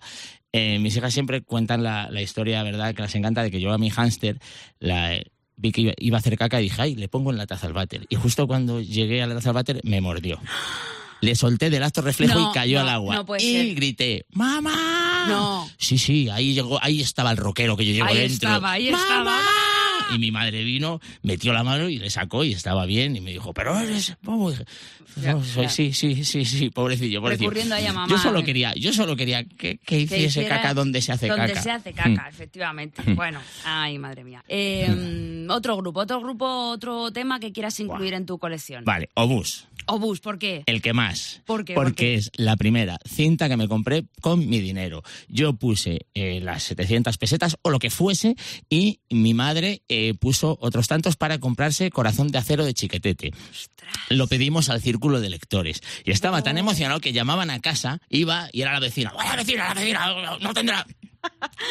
Mis 0.54 0.96
hijas 0.96 1.12
siempre 1.12 1.42
cuentan 1.42 1.82
la, 1.82 2.12
la 2.12 2.22
historia, 2.22 2.62
¿verdad? 2.62 2.94
Que 2.94 3.02
les 3.02 3.16
encanta 3.16 3.42
de 3.42 3.50
que 3.50 3.60
yo 3.60 3.72
a 3.74 3.80
mi 3.80 3.90
hámster 3.90 4.38
la, 4.80 5.20
vi 5.56 5.72
que 5.72 5.94
iba, 5.98 6.18
a 6.18 6.20
hacer 6.20 6.38
caca 6.38 6.60
y 6.60 6.64
dije, 6.66 6.82
ay, 6.82 6.96
le 6.96 7.08
pongo 7.08 7.32
en 7.32 7.38
la 7.38 7.46
taza 7.48 7.68
al 7.68 7.74
váter. 7.74 8.06
Y 8.10 8.16
justo 8.16 8.48
cuando 8.48 8.82
llegué 8.82 9.22
a 9.22 9.28
la 9.28 9.36
taza 9.36 9.50
al 9.50 9.56
váter, 9.56 9.80
me 9.84 10.02
mordió. 10.02 10.40
Le 11.22 11.36
solté 11.36 11.70
del 11.70 11.84
acto 11.84 12.02
reflejo 12.02 12.38
No, 12.38 12.50
y 12.52 12.54
cayó 12.54 12.80
no, 12.80 12.84
al 12.84 12.90
agua. 12.90 13.16
no 13.16 13.26
puede 13.26 13.44
y 13.44 13.54
ser. 13.68 13.76
grité, 13.76 14.26
¡Mamá! 14.34 15.26
No. 15.30 15.70
Sí, 15.78 15.98
sí, 15.98 16.28
ahí 16.30 16.54
llegó, 16.54 16.80
ahí 16.84 17.00
estaba 17.00 17.32
el 17.32 17.38
rockero 17.38 17.78
que 17.78 17.86
yo 17.86 17.94
llevo 17.94 18.08
Ahí 18.10 18.18
dentro. 18.18 18.50
estaba, 18.50 18.72
ahí 18.72 18.90
estaba. 18.90 19.40
Y 20.16 20.20
mi 20.20 20.32
madre 20.32 20.64
vino, 20.64 21.00
metió 21.24 21.54
la 21.54 21.64
mano 21.64 21.90
y 21.90 21.98
le 21.98 22.10
sacó 22.10 22.44
y 22.44 22.54
estaba 22.54 22.86
bien. 22.86 23.16
Y 23.16 23.22
me 23.22 23.32
dijo, 23.32 23.54
pero 23.54 23.78
eres 23.80 24.16
bobo. 24.22 24.52
Y 24.52 24.54
dije, 24.56 24.66
Ya, 25.22 25.34
"No, 25.34 25.44
soy- 25.44 25.64
ya. 25.64 25.70
sí, 25.70 25.94
sí, 25.94 26.24
sí, 26.26 26.44
sí, 26.46 26.70
pobrecillo, 26.72 27.22
pobrecillo. 27.22 27.50
Recurriendo 27.50 27.76
ahí 27.76 27.86
a 27.86 27.94
mamá. 27.94 28.08
Yo 28.10 28.18
solo 28.18 28.44
quería, 28.44 28.74
yo 28.76 28.92
solo 28.94 29.16
quería 29.16 29.44
que, 29.44 29.78
que 29.78 30.00
hiciese 30.02 30.48
caca 30.48 30.74
donde 30.74 31.02
se 31.02 31.12
hace 31.12 31.28
donde 31.28 31.48
caca. 31.50 31.62
se 31.62 31.72
hace 31.72 31.94
caca, 31.94 32.10
Mm. 32.26 32.30
efectivamente. 32.30 33.02
Mm. 33.06 33.16
Bueno, 33.16 33.40
ay, 33.66 33.98
madre 34.00 34.24
mía. 34.24 34.44
Eh, 34.48 35.46
otro 35.50 35.78
grupo, 35.78 36.00
otro 36.02 36.20
grupo, 36.20 36.46
otro 36.70 37.12
tema 37.12 37.40
que 37.40 37.52
quieras 37.52 37.80
incluir 37.80 38.14
en 38.16 38.26
tu 38.26 38.38
colección. 38.40 38.84
Vale, 38.86 39.10
obús, 39.14 39.68
Obús, 39.88 40.20
¿por 40.20 40.38
qué? 40.40 40.64
el 40.66 40.82
que 40.82 40.94
más. 40.94 41.42
¿Por 41.46 41.66
qué? 41.66 41.74
¿Por 41.74 41.86
Porque 41.86 42.06
qué? 42.06 42.16
es 42.16 42.32
la 42.36 42.56
primera 42.56 42.98
cinta 43.06 43.50
que 43.50 43.58
me 43.58 43.68
compré 43.68 44.06
con 44.22 44.48
mi 44.48 44.60
dinero. 44.60 45.04
Yo 45.28 45.54
puse 45.54 46.08
eh, 46.14 46.40
las 46.42 46.64
700 46.64 47.18
pesetas 47.18 47.58
o 47.62 47.70
lo 47.70 47.80
que 47.80 47.90
fuese 47.90 48.36
y 48.70 49.00
mi 49.10 49.34
madre 49.34 49.82
eh, 49.90 50.14
puso 50.20 50.58
otros 50.62 50.88
tantos 50.88 51.16
para 51.16 51.40
comprarse 51.40 51.90
Corazón 51.92 52.30
de 52.30 52.38
Acero 52.38 52.66
de 52.66 52.74
Chiquetete. 52.74 53.32
Lo 54.10 54.28
pedimos 54.28 54.70
al 54.70 54.82
círculo 54.82 55.20
de 55.22 55.30
lectores. 55.30 55.82
Y 56.06 56.12
estaba 56.12 56.42
tan 56.42 56.58
emocionado 56.58 57.00
que 57.00 57.14
llamaban 57.14 57.50
a 57.50 57.60
casa, 57.60 58.00
iba 58.10 58.50
y 58.52 58.62
era 58.62 58.74
la 58.74 58.80
vecina. 58.80 59.12
¡Hola, 59.16 59.30
la 59.32 59.36
vecina, 59.38 59.68
la 59.68 59.74
vecina! 59.74 60.38
¡No 60.42 60.54
tendrá! 60.54 60.86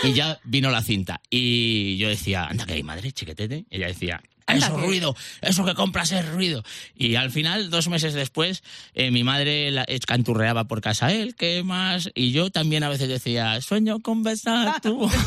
Y 0.03 0.15
ya 0.15 0.41
vino 0.45 0.71
la 0.71 0.83
cinta. 0.83 1.21
Y 1.29 1.99
yo 1.99 2.09
decía, 2.09 2.47
anda 2.47 2.65
que 2.65 2.73
hay 2.73 2.83
madre, 2.83 3.13
chiquetete. 3.13 3.67
Ella 3.69 3.87
decía, 3.87 4.23
eso 4.47 4.77
ruido, 4.77 5.17
eso 5.41 5.65
que 5.65 5.75
compras 5.75 6.13
es 6.13 6.29
ruido. 6.29 6.63
Y 6.95 7.17
al 7.17 7.31
final, 7.31 7.71
dos 7.71 7.89
meses 7.89 8.15
después, 8.15 8.63
eh, 8.95 9.11
mi 9.11 9.25
madre 9.25 9.71
la, 9.71 9.85
canturreaba 10.07 10.65
por 10.65 10.81
casa 10.81 11.13
él, 11.13 11.35
¿qué 11.35 11.63
más? 11.63 12.11
Y 12.15 12.33
yo 12.33 12.51
también 12.51 12.83
a 12.85 12.89
veces 12.89 13.09
decía, 13.09 13.61
sueño 13.61 14.01
con 14.01 14.23
besar 14.23 14.81
tu 14.81 15.11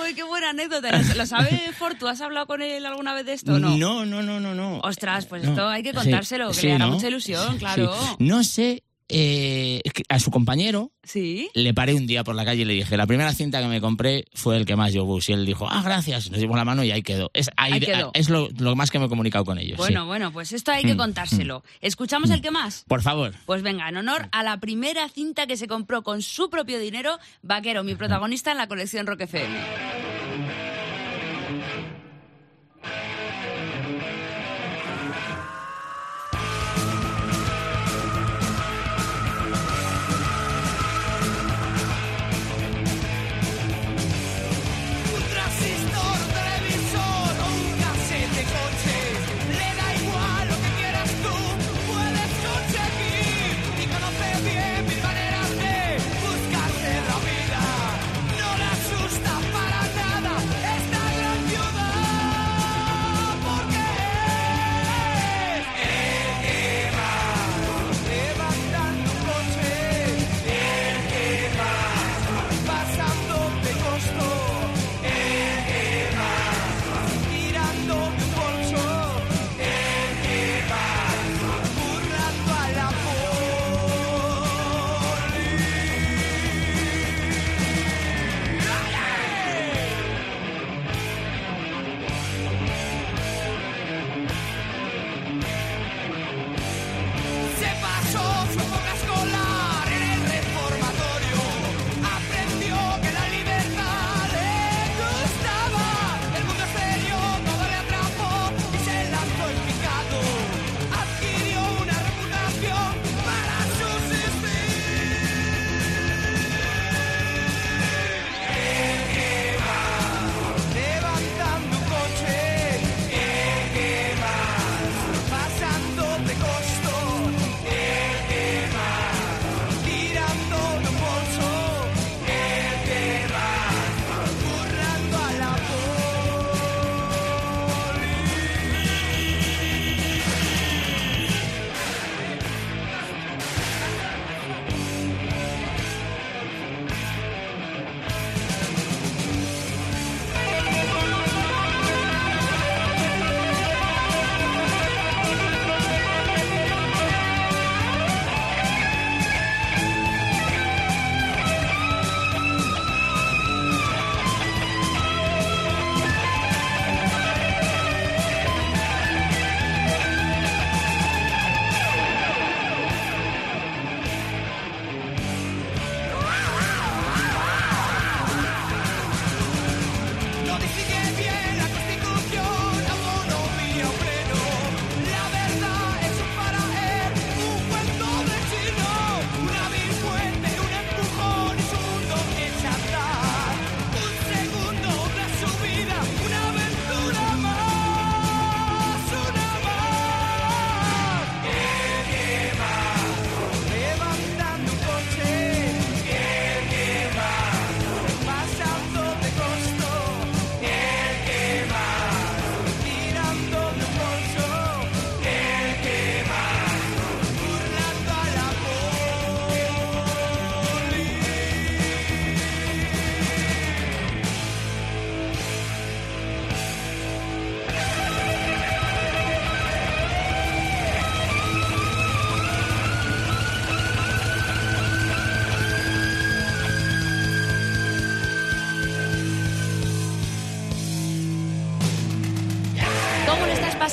Uy, 0.00 0.14
qué 0.14 0.22
buena 0.24 0.50
anécdota. 0.50 0.90
¿Lo- 1.02 1.14
¿Lo 1.14 1.26
sabe 1.26 1.70
Fortu? 1.78 2.08
¿Has 2.08 2.20
hablado 2.20 2.46
con 2.46 2.62
él 2.62 2.84
alguna 2.86 3.14
vez 3.14 3.26
de 3.26 3.32
esto 3.34 3.54
o 3.54 3.58
no? 3.58 3.76
No, 3.76 4.04
no, 4.04 4.22
no, 4.22 4.40
no, 4.40 4.54
no. 4.54 4.78
Ostras, 4.80 5.26
pues 5.26 5.42
No. 5.44 5.50
esto 5.50 5.68
hay 5.68 5.82
que 5.82 5.90
Sí, 5.90 5.96
contárselo, 5.96 6.48
que 6.48 6.54
sí, 6.54 6.66
le 6.66 6.74
hará 6.74 6.86
¿no? 6.86 6.92
mucha 6.94 7.08
ilusión, 7.08 7.58
claro. 7.58 7.94
sí. 7.94 8.16
No 8.18 8.44
sé, 8.44 8.82
eh, 9.08 9.80
a 10.08 10.18
su 10.18 10.30
compañero 10.30 10.92
Sí. 11.04 11.48
le 11.54 11.72
paré 11.72 11.94
un 11.94 12.06
día 12.06 12.24
por 12.24 12.34
la 12.34 12.44
calle 12.44 12.62
y 12.62 12.64
le 12.64 12.72
dije, 12.74 12.96
la 12.96 13.06
primera 13.06 13.32
cinta 13.32 13.60
que 13.60 13.68
me 13.68 13.80
compré 13.80 14.24
fue 14.34 14.56
el 14.56 14.66
que 14.66 14.74
más 14.74 14.92
yo 14.92 15.04
bus. 15.04 15.28
Y 15.28 15.32
él 15.34 15.46
dijo, 15.46 15.68
ah, 15.70 15.80
gracias. 15.84 16.30
Nos 16.30 16.40
dimos 16.40 16.56
la 16.56 16.64
mano 16.64 16.82
y 16.82 16.90
ahí 16.90 17.02
quedó. 17.02 17.30
Es, 17.32 17.48
ahí 17.56 17.78
quedó. 17.78 18.10
es 18.14 18.28
lo, 18.28 18.48
lo 18.58 18.74
más 18.74 18.90
que 18.90 18.98
me 18.98 19.06
he 19.06 19.08
comunicado 19.08 19.44
con 19.44 19.58
ellos. 19.58 19.76
Bueno, 19.78 20.00
sí. 20.02 20.06
bueno, 20.06 20.32
pues 20.32 20.52
esto 20.52 20.72
hay 20.72 20.82
que 20.84 20.94
Mm, 20.94 20.98
contárselo. 20.98 21.62
¿Escuchamos 21.80 22.30
el 22.30 22.40
que 22.40 22.50
más? 22.50 22.84
Por 22.88 23.02
favor. 23.02 23.32
Pues 23.46 23.62
venga, 23.62 23.88
en 23.88 23.96
honor 23.98 24.28
a 24.32 24.42
la 24.42 24.58
primera 24.58 25.08
cinta 25.08 25.46
que 25.46 25.56
se 25.56 25.68
compró 25.68 26.02
con 26.02 26.22
su 26.22 26.50
propio 26.50 26.78
dinero, 26.80 27.18
Vaquero, 27.42 27.84
mi 27.84 27.94
protagonista 27.94 28.50
en 28.50 28.58
la 28.58 28.66
colección 28.66 29.06
Rock 29.06 29.20
FM. 29.22 29.85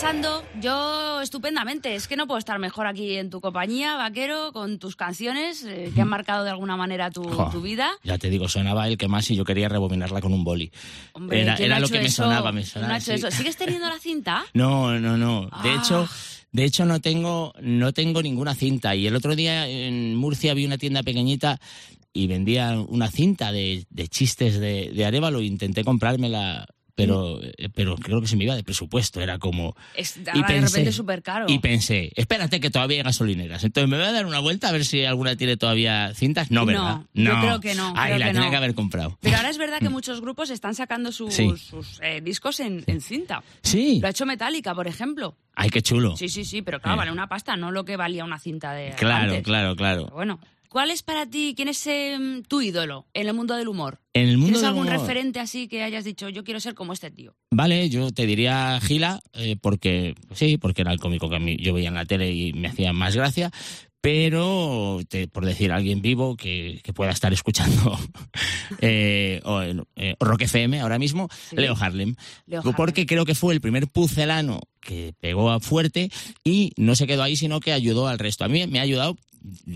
Pasando? 0.04 0.44
Yo 0.60 1.22
estupendamente. 1.22 1.96
Es 1.96 2.08
que 2.08 2.16
no 2.18 2.28
puedo 2.28 2.38
estar 2.38 2.60
mejor 2.60 2.88
aquí 2.88 3.16
en 3.16 3.30
tu 3.30 3.40
compañía, 3.40 3.96
vaquero, 3.96 4.52
con 4.52 4.78
tus 4.78 4.96
canciones 4.98 5.64
eh, 5.64 5.92
que 5.96 6.02
han 6.02 6.10
marcado 6.10 6.44
de 6.44 6.50
alguna 6.50 6.76
manera 6.76 7.10
tu, 7.10 7.24
Jo, 7.24 7.50
tu 7.52 7.62
vida. 7.62 7.90
Ya 8.04 8.18
te 8.18 8.30
digo, 8.30 8.50
sonaba 8.50 8.88
el 8.88 8.98
que 8.98 9.08
más 9.08 9.30
y 9.32 9.36
yo 9.36 9.46
quería 9.46 9.70
rebobinarla 9.70 10.20
con 10.22 10.34
un 10.34 10.44
boli. 10.44 10.72
Hombre, 11.14 11.42
era 11.42 11.56
¿quién 11.56 11.68
era 11.68 11.78
ha 11.78 11.80
lo 11.80 11.88
que 11.88 12.00
me 12.00 12.10
sonaba, 12.10 12.52
me 12.52 12.62
¿Quién 12.62 12.72
sonaba. 12.74 13.00
sí. 13.00 13.12
eso? 13.14 13.32
¿Sigues 13.32 13.56
teniendo 13.56 13.88
la 13.88 14.00
cinta? 14.00 14.44
No, 14.54 15.00
no, 15.00 15.18
no. 15.18 15.44
De 15.64 15.70
Ah. 15.70 15.80
hecho, 15.82 16.08
de 16.52 16.64
hecho 16.66 16.86
no 16.86 17.00
tengo, 17.00 17.54
no 17.62 17.94
tengo 17.94 18.22
ninguna 18.22 18.56
cinta. 18.56 18.96
Y 18.96 19.08
el 19.08 19.16
otro 19.16 19.36
día 19.36 19.68
en 19.68 20.16
Murcia 20.16 20.54
vi 20.54 20.66
una 20.66 20.78
tienda 20.78 21.02
pequeñita 21.04 21.60
y 22.14 22.28
vendía 22.28 22.78
una 22.80 23.10
cinta 23.10 23.52
de, 23.52 23.86
de 23.90 24.08
chistes 24.10 24.60
de, 24.60 24.92
de 24.94 25.06
Arevalo. 25.06 25.42
Intenté 25.42 25.84
comprármela, 25.84 26.68
pero, 26.96 27.42
eh, 27.42 27.70
pero 27.74 27.96
creo 27.96 28.22
que 28.22 28.28
se 28.28 28.36
me 28.36 28.44
iba 28.44 28.56
de 28.56 28.64
presupuesto. 28.64 29.22
Era 29.22 29.40
como. 29.40 29.76
Y 29.96 30.02
de 30.02 30.32
pensé- 30.42 30.62
repente 30.68 30.92
súper 30.92 31.22
caro. 31.24 31.46
Y 31.50 31.60
pensé, 31.60 32.12
espérate 32.16 32.60
que 32.60 32.70
todavía 32.70 32.98
hay 32.98 33.04
gasolineras. 33.04 33.64
Entonces 33.64 33.90
me 33.90 33.98
voy 33.98 34.06
a 34.06 34.12
dar 34.12 34.26
una 34.26 34.40
vuelta 34.40 34.70
a 34.70 34.72
ver 34.72 34.86
si 34.86 35.04
alguna 35.06 35.36
tiene 35.36 35.58
todavía 35.58 36.14
cintas. 36.14 36.52
No, 36.52 36.62
No, 36.62 36.66
¿verdad? 36.68 37.02
yo 37.14 37.32
creo 37.40 37.60
que 37.60 37.76
no, 37.76 37.94
creo 37.94 38.18
la 38.18 38.26
que 38.28 38.32
tenía 38.34 38.46
no. 38.46 38.50
que 38.52 38.56
haber 38.58 38.76
comprado. 38.76 39.18
Pero 39.22 39.38
ahora 39.38 39.50
es 39.50 39.58
verdad 39.64 39.80
que 39.80 39.90
muchos 39.90 40.22
grupos 40.22 40.50
están 40.50 40.76
sacando 40.76 41.12
sus, 41.12 41.34
Sí. 41.34 41.50
sus, 41.58 42.00
eh, 42.02 42.22
discos 42.22 42.60
en, 42.60 42.84
en 42.88 43.02
cinta. 43.02 43.44
Sí. 43.62 44.00
Lo 44.02 44.08
ha 44.08 44.12
hecho 44.12 44.26
Metallica, 44.26 44.74
por 44.76 44.88
ejemplo. 44.88 45.36
Ay, 45.56 45.70
qué 45.70 45.82
chulo. 45.82 46.18
Sí, 46.18 46.30
sí, 46.30 46.46
sí, 46.46 46.62
pero 46.62 46.80
claro, 46.80 46.96
Eh. 46.96 47.00
vale 47.00 47.12
una 47.12 47.28
pasta, 47.28 47.56
no 47.56 47.72
lo 47.72 47.86
que 47.86 47.96
valía 47.98 48.24
una 48.24 48.40
cinta 48.40 48.74
de 48.74 48.92
Claro, 48.92 49.26
antes. 49.32 49.44
claro, 49.44 49.76
claro. 49.76 50.04
Pero 50.06 50.16
bueno, 50.16 50.40
¿cuál 50.74 50.90
es 50.92 51.04
para 51.04 51.26
ti, 51.28 51.54
quién 51.56 51.68
es 51.70 51.86
em, 51.88 52.42
tu 52.44 52.62
ídolo 52.62 53.06
en 53.14 53.28
el 53.28 53.34
mundo 53.34 53.56
del 53.56 53.68
humor? 53.70 54.02
En 54.14 54.28
el 54.28 54.38
mundo 54.38 54.46
¿Tienes 54.60 54.62
del 54.62 54.70
algún 54.70 54.88
humor- 54.88 55.00
referente 55.00 55.40
así 55.40 55.68
que 55.68 55.84
hayas 55.84 56.04
dicho, 56.04 56.28
yo 56.30 56.44
quiero 56.44 56.60
ser 56.60 56.74
como 56.74 56.92
este 56.94 57.12
tío? 57.12 57.36
Vale, 57.52 57.90
yo 57.90 58.12
te 58.12 58.26
diría 58.26 58.80
Gila, 58.82 59.22
eh, 59.34 59.56
porque 59.62 60.16
sí, 60.34 60.58
porque 60.58 60.82
era 60.82 60.92
el 60.92 61.00
cómico 61.00 61.30
que 61.30 61.36
a 61.36 61.40
mí- 61.40 61.58
yo 61.58 61.74
veía 61.74 61.90
en 61.90 61.94
la 61.96 62.06
tele 62.06 62.32
y 62.34 62.52
me 62.54 62.68
hacía 62.70 62.92
más 62.92 63.16
gracia, 63.16 63.52
pero 64.04 65.00
te- 65.08 65.30
por 65.30 65.46
decir 65.46 65.72
a 65.72 65.78
alguien 65.78 66.02
vivo 66.02 66.36
que, 66.36 66.82
que 66.84 66.92
pueda 66.92 67.12
estar 67.12 67.32
escuchando 67.32 67.98
eh, 68.82 69.40
o, 69.46 69.62
eh, 69.96 70.16
Rock 70.20 70.42
FM 70.42 70.82
ahora 70.82 71.00
mismo, 71.00 71.30
Sí. 71.50 71.56
Leo 71.56 71.74
Harlem. 71.80 72.16
Leo 72.46 72.62
porque 72.76 73.06
creo 73.06 73.24
que 73.26 73.34
fue 73.34 73.54
el 73.54 73.62
primer 73.62 73.88
pucelano 73.88 74.60
que 74.82 75.14
pegó 75.22 75.52
a 75.52 75.62
fuerte 75.62 76.12
y 76.44 76.74
no 76.76 76.98
se 76.98 77.08
quedó 77.08 77.24
ahí, 77.24 77.38
sino 77.38 77.62
que 77.62 77.72
ayudó 77.72 78.10
al 78.10 78.20
resto. 78.20 78.44
A 78.44 78.50
mí 78.50 78.68
me 78.68 78.80
ha 78.80 78.82
ayudado 78.82 79.16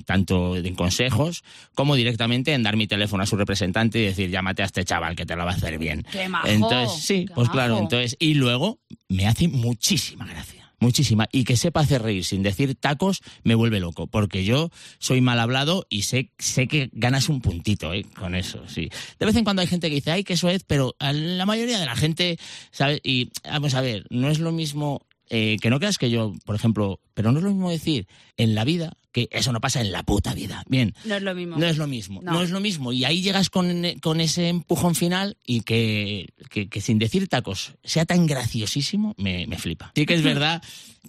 tanto 0.05 0.57
en 0.57 0.75
consejos 0.75 1.43
como 1.73 1.95
directamente 1.95 2.53
en 2.53 2.63
dar 2.63 2.75
mi 2.75 2.85
teléfono 2.87 3.23
a 3.23 3.27
su 3.27 3.37
representante 3.37 3.99
y 3.99 4.03
decir, 4.07 4.29
llámate 4.29 4.61
a 4.61 4.65
este 4.65 4.83
chaval 4.83 5.15
que 5.15 5.25
te 5.25 5.37
lo 5.37 5.45
va 5.45 5.51
a 5.51 5.55
hacer 5.55 5.77
bien. 5.79 6.05
¡Qué 6.11 6.27
majo! 6.27 6.47
Entonces, 6.47 7.01
sí, 7.01 7.25
¡Qué 7.27 7.33
pues 7.33 7.47
claro, 7.49 7.77
entonces, 7.79 8.17
y 8.19 8.33
luego 8.33 8.79
me 9.07 9.25
hace 9.25 9.47
muchísima 9.47 10.25
gracia. 10.25 10.56
Muchísima. 10.79 11.27
Y 11.31 11.43
que 11.43 11.57
sepa 11.57 11.79
hacer 11.79 12.03
reír 12.03 12.23
sin 12.23 12.43
decir 12.43 12.75
tacos 12.75 13.21
me 13.43 13.55
vuelve 13.55 13.79
loco. 13.79 14.07
Porque 14.07 14.43
yo 14.43 14.69
soy 14.99 15.21
mal 15.21 15.39
hablado 15.39 15.85
y 15.89 16.03
sé, 16.03 16.31
sé 16.37 16.67
que 16.67 16.89
ganas 16.93 17.29
un 17.29 17.41
puntito 17.41 17.93
¿eh? 17.93 18.05
con 18.15 18.35
eso, 18.35 18.67
sí. 18.67 18.89
De 19.19 19.25
vez 19.25 19.35
en 19.35 19.43
cuando 19.43 19.61
hay 19.61 19.67
gente 19.67 19.89
que 19.89 19.95
dice, 19.95 20.11
ay, 20.11 20.23
que 20.23 20.33
eso 20.33 20.49
es, 20.49 20.63
pero 20.63 20.95
la 20.99 21.45
mayoría 21.45 21.79
de 21.79 21.85
la 21.85 21.95
gente, 21.95 22.37
¿sabes? 22.71 22.99
Y 23.03 23.31
vamos 23.43 23.73
a 23.73 23.81
ver, 23.81 24.05
no 24.09 24.29
es 24.29 24.39
lo 24.39 24.51
mismo. 24.51 25.01
eh, 25.29 25.57
que 25.61 25.69
no 25.69 25.79
creas 25.79 25.97
que 25.97 26.09
yo, 26.09 26.33
por 26.45 26.55
ejemplo, 26.55 27.01
pero 27.13 27.31
no 27.31 27.39
es 27.39 27.43
lo 27.43 27.49
mismo 27.49 27.69
decir 27.69 28.07
en 28.37 28.55
la 28.55 28.63
vida 28.63 28.95
que 29.11 29.29
eso 29.31 29.51
no 29.51 29.59
pasa 29.61 29.81
en 29.81 29.91
la 29.91 30.03
puta 30.03 30.33
vida. 30.33 30.63
Bien, 30.67 30.93
No 31.05 31.15
es 31.15 31.23
lo 31.23 31.33
mismo. 31.33 31.57
no 31.57 31.65
es 31.65 31.77
lo 31.77 31.87
mismo, 31.87 32.21
no. 32.21 32.33
No. 32.33 32.41
es 32.41 32.51
lo 32.51 32.59
mismo. 32.59 32.93
Y 32.93 33.03
ahí 33.05 33.21
llegas 33.21 33.49
con, 33.49 33.83
con 34.01 34.21
ese 34.21 34.49
empujón 34.49 34.93
final 34.95 35.37
y 35.45 35.61
que, 35.61 36.27
que- 36.49 36.69
que 36.69 36.81
sin 36.81 36.99
decir 36.99 37.27
tacos 37.27 37.73
sea 37.83 38.05
tan 38.05 38.27
graciosísimo, 38.27 39.13
me, 39.17 39.47
me 39.47 39.57
flipa. 39.57 39.91
Sí 39.95 40.05
que 40.05 40.13
es 40.13 40.21
verdad, 40.37 40.61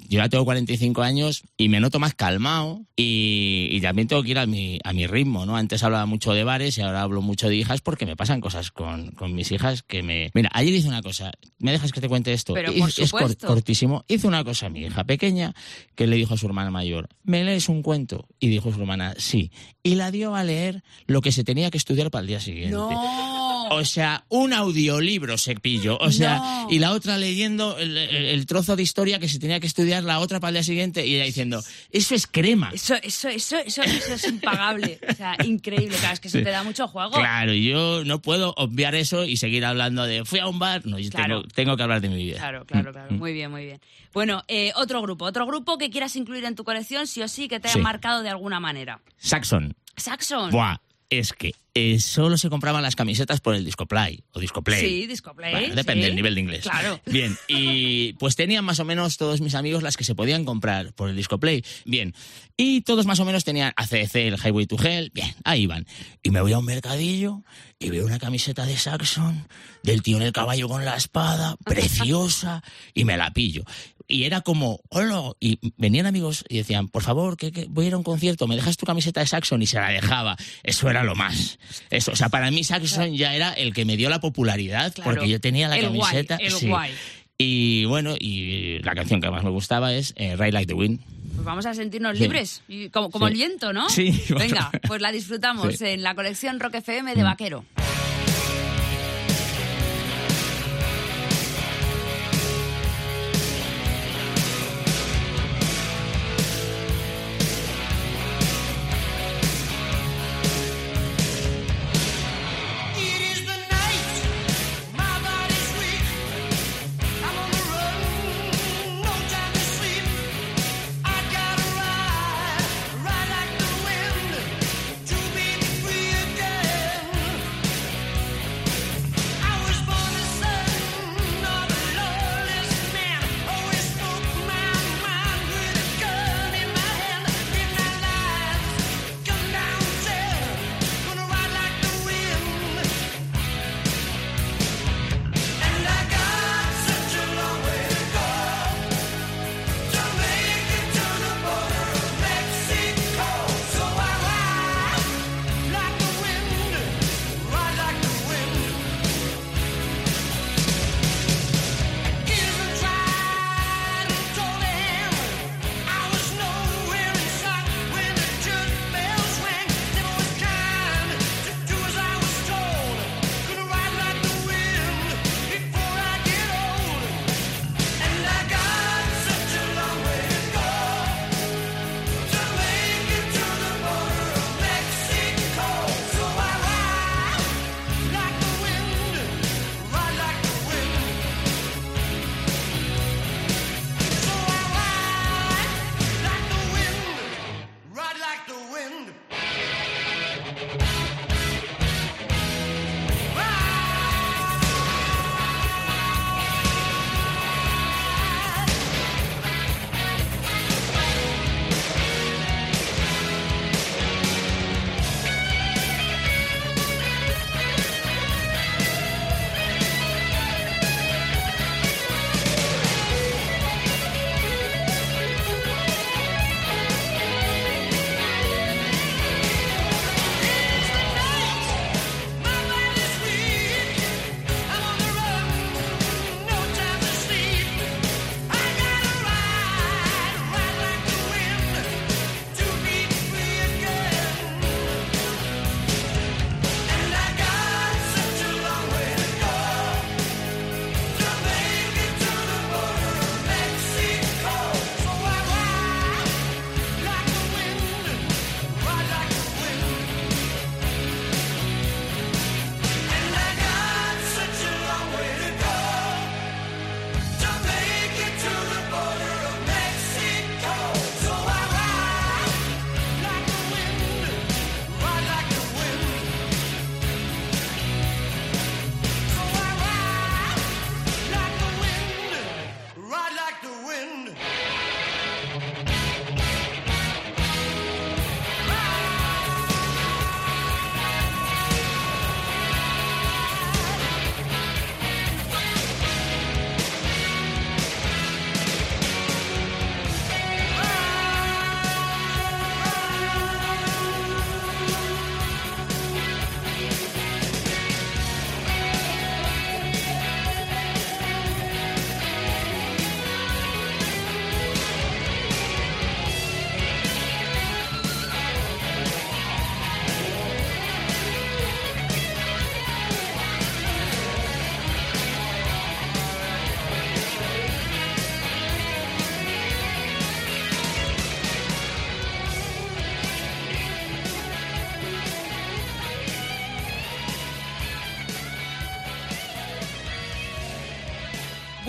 yo 0.08 0.18
ya 0.18 0.28
tengo 0.28 0.44
45 0.44 1.02
años 1.02 1.42
y 1.56 1.68
me 1.68 1.80
noto 1.80 1.98
más 1.98 2.14
calmado 2.14 2.82
y, 2.96 3.68
y 3.72 3.80
también 3.80 4.06
tengo 4.08 4.22
que 4.22 4.30
ir 4.30 4.38
a 4.38 4.46
mi, 4.46 4.78
a 4.84 4.92
mi 4.92 5.06
ritmo, 5.06 5.44
¿no? 5.44 5.56
Antes 5.56 5.82
hablaba 5.82 6.06
mucho 6.06 6.32
de 6.32 6.44
bares 6.44 6.78
y 6.78 6.82
ahora 6.82 7.02
hablo 7.02 7.20
mucho 7.20 7.48
de 7.48 7.56
hijas 7.56 7.80
porque 7.80 8.06
me 8.06 8.16
pasan 8.16 8.40
cosas 8.40 8.70
con, 8.70 9.10
con 9.12 9.34
mis 9.34 9.50
hijas 9.52 9.82
que 9.82 10.02
me... 10.02 10.30
Mira, 10.34 10.50
ayer 10.54 10.72
hice 10.74 10.88
una 10.88 11.02
cosa, 11.02 11.32
¿me 11.58 11.72
dejas 11.72 11.92
que 11.92 12.00
te 12.00 12.08
cuente 12.08 12.32
esto? 12.32 12.54
Pero 12.54 12.70
es, 12.72 12.78
por 12.78 12.88
es 12.88 12.94
supuesto. 12.94 13.46
cortísimo. 13.46 14.04
Hice 14.08 14.26
una 14.26 14.44
cosa 14.44 14.66
a 14.66 14.70
mi 14.70 14.80
hija 14.80 15.04
pequeña 15.04 15.54
que 15.94 16.06
le 16.06 16.16
dijo 16.16 16.34
a 16.34 16.36
su 16.36 16.46
hermana 16.46 16.70
mayor, 16.70 17.08
¿me 17.24 17.42
lees 17.44 17.68
un 17.68 17.82
cuento? 17.82 17.97
Y 18.38 18.48
dijo 18.48 18.72
su 18.72 18.80
hermana, 18.80 19.14
sí. 19.18 19.50
Y 19.82 19.94
la 19.94 20.10
dio 20.10 20.34
a 20.34 20.44
leer 20.44 20.82
lo 21.06 21.20
que 21.20 21.32
se 21.32 21.44
tenía 21.44 21.70
que 21.70 21.78
estudiar 21.78 22.10
para 22.10 22.22
el 22.22 22.26
día 22.28 22.40
siguiente. 22.40 22.74
¡No! 22.76 23.68
O 23.70 23.84
sea, 23.84 24.24
un 24.28 24.52
audiolibro 24.54 25.36
se 25.36 25.54
pilló. 25.54 25.98
O 25.98 26.10
sea, 26.10 26.36
No. 26.38 26.68
y 26.70 26.78
la 26.78 26.92
otra 26.92 27.18
leyendo 27.18 27.76
el, 27.78 27.96
el- 27.98 28.24
el 28.26 28.46
trozo 28.46 28.76
de 28.76 28.82
historia 28.82 29.18
que 29.18 29.28
se 29.28 29.38
tenía 29.38 29.60
que 29.60 29.66
estudiar 29.66 30.04
la 30.04 30.20
otra 30.20 30.40
para 30.40 30.48
el 30.50 30.54
día 30.54 30.62
siguiente 30.62 31.06
y 31.06 31.14
ella 31.16 31.24
diciendo, 31.24 31.62
eso 31.90 32.14
es 32.14 32.26
crema. 32.26 32.70
Eso, 32.72 32.94
eso, 33.02 33.28
eso, 33.28 33.58
eso, 33.58 33.82
eso 33.82 34.14
es 34.14 34.24
impagable. 34.26 34.98
O 35.10 35.14
sea, 35.14 35.36
increíble. 35.44 35.96
Claro, 35.98 36.14
es 36.14 36.20
que 36.20 36.28
eso 36.28 36.38
Sí. 36.38 36.44
te 36.44 36.50
da 36.50 36.62
mucho 36.64 36.88
juego. 36.88 37.12
Claro, 37.12 37.52
yo 37.52 38.04
no 38.04 38.22
puedo 38.22 38.54
obviar 38.56 38.94
eso 38.94 39.24
y 39.24 39.36
seguir 39.36 39.64
hablando 39.66 40.04
de 40.04 40.24
fui 40.24 40.38
a 40.38 40.46
un 40.46 40.58
bar. 40.58 40.86
No, 40.86 40.98
yo 40.98 41.10
Claro. 41.10 41.42
tengo, 41.42 41.54
tengo 41.54 41.76
que 41.76 41.82
hablar 41.82 42.00
de 42.00 42.08
mi 42.08 42.16
vida. 42.24 42.38
Claro, 42.38 42.64
claro, 42.64 42.92
claro. 42.92 43.12
Mm. 43.14 43.18
Muy 43.18 43.32
bien, 43.34 43.50
muy 43.50 43.64
bien. 43.66 43.80
Bueno, 44.14 44.42
eh, 44.48 44.72
otro 44.76 45.02
grupo. 45.02 45.26
Otro 45.26 45.46
grupo 45.46 45.76
que 45.76 45.90
quieras 45.90 46.16
incluir 46.16 46.44
en 46.46 46.54
tu 46.54 46.64
colección, 46.64 47.06
sí 47.06 47.20
o 47.20 47.28
sí, 47.28 47.46
que 47.48 47.60
te 47.60 47.68
haya 47.68 47.77
Sí. 47.78 47.82
marcado 47.82 48.22
de 48.22 48.30
alguna 48.30 48.60
manera. 48.60 49.00
Saxon. 49.16 49.74
Saxon. 49.96 50.50
Buah, 50.50 50.78
es 51.10 51.32
que 51.32 51.54
eh, 51.78 52.00
solo 52.00 52.36
se 52.36 52.50
compraban 52.50 52.82
las 52.82 52.96
camisetas 52.96 53.40
por 53.40 53.54
el 53.54 53.64
Discoplay 53.64 54.24
o 54.32 54.40
Discoplay. 54.40 54.80
Sí, 54.80 55.06
Discoplay. 55.06 55.52
Bueno, 55.52 55.74
depende 55.76 56.02
sí. 56.02 56.06
del 56.06 56.16
nivel 56.16 56.34
de 56.34 56.40
inglés. 56.40 56.62
Claro. 56.62 57.00
Bien, 57.06 57.36
y 57.46 58.12
pues 58.18 58.34
tenían 58.34 58.64
más 58.64 58.80
o 58.80 58.84
menos 58.84 59.16
todos 59.16 59.40
mis 59.40 59.54
amigos 59.54 59.82
las 59.84 59.96
que 59.96 60.02
se 60.02 60.16
podían 60.16 60.44
comprar 60.44 60.92
por 60.94 61.08
el 61.08 61.16
Discoplay. 61.16 61.64
Bien, 61.84 62.14
y 62.56 62.80
todos 62.80 63.06
más 63.06 63.20
o 63.20 63.24
menos 63.24 63.44
tenían 63.44 63.72
ACDC, 63.76 64.16
el 64.16 64.38
Highway 64.44 64.66
to 64.66 64.76
Hell. 64.82 65.12
Bien, 65.14 65.32
ahí 65.44 65.66
van. 65.66 65.86
Y 66.24 66.30
me 66.30 66.40
voy 66.40 66.52
a 66.52 66.58
un 66.58 66.64
mercadillo 66.64 67.44
y 67.78 67.90
veo 67.90 68.04
una 68.04 68.18
camiseta 68.18 68.66
de 68.66 68.76
Saxon, 68.76 69.46
del 69.84 70.02
tío 70.02 70.16
en 70.16 70.24
el 70.24 70.32
caballo 70.32 70.68
con 70.68 70.84
la 70.84 70.96
espada, 70.96 71.56
preciosa, 71.64 72.62
y 72.94 73.04
me 73.04 73.16
la 73.16 73.32
pillo. 73.32 73.62
Y 74.10 74.24
era 74.24 74.40
como, 74.40 74.80
hola, 74.88 75.32
y 75.38 75.58
venían 75.76 76.06
amigos 76.06 76.42
y 76.48 76.56
decían, 76.56 76.88
por 76.88 77.02
favor, 77.02 77.36
que, 77.36 77.52
que 77.52 77.66
voy 77.68 77.84
a 77.84 77.88
ir 77.88 77.94
a 77.94 77.98
un 77.98 78.02
concierto, 78.02 78.48
me 78.48 78.56
dejas 78.56 78.78
tu 78.78 78.86
camiseta 78.86 79.20
de 79.20 79.26
Saxon 79.26 79.60
y 79.60 79.66
se 79.66 79.78
la 79.78 79.90
dejaba. 79.90 80.36
Eso 80.62 80.88
era 80.88 81.04
lo 81.04 81.14
más. 81.14 81.58
Eso, 81.90 82.12
o 82.12 82.16
sea, 82.16 82.28
para 82.28 82.50
mí 82.50 82.64
Saxon 82.64 83.14
ya 83.16 83.34
era 83.34 83.52
el 83.52 83.72
que 83.72 83.84
me 83.84 83.96
dio 83.96 84.08
la 84.10 84.20
popularidad 84.20 84.92
Claro. 84.92 85.10
porque 85.10 85.28
yo 85.28 85.40
tenía 85.40 85.68
la 85.68 85.76
El 85.78 85.88
guay, 85.88 86.00
camiseta. 86.00 86.36
el 86.36 86.52
sí. 86.52 86.68
guay. 86.68 86.92
Y 87.38 87.84
bueno, 87.84 88.14
y 88.18 88.80
la 88.80 88.94
canción 88.94 89.20
que 89.20 89.30
más 89.30 89.44
me 89.44 89.50
gustaba 89.50 89.94
es 89.94 90.12
eh, 90.16 90.34
Ride 90.36 90.52
Like 90.52 90.66
the 90.66 90.74
Wind. 90.74 91.00
Pues 91.34 91.44
vamos 91.44 91.66
a 91.66 91.74
sentirnos 91.74 92.16
Sí. 92.16 92.24
libres, 92.24 92.62
y 92.66 92.88
como, 92.88 93.10
como 93.10 93.26
Sí. 93.28 93.32
el 93.32 93.38
viento, 93.38 93.72
¿no? 93.72 93.88
Sí. 93.90 94.20
Venga, 94.36 94.70
pues 94.88 95.00
la 95.00 95.12
disfrutamos 95.12 95.80
en 95.82 96.02
la 96.02 96.14
colección 96.16 96.58
Rock 96.58 96.74
FM 96.76 97.14
de 97.14 97.22
Vaquero. 97.22 97.64
It 97.76 98.17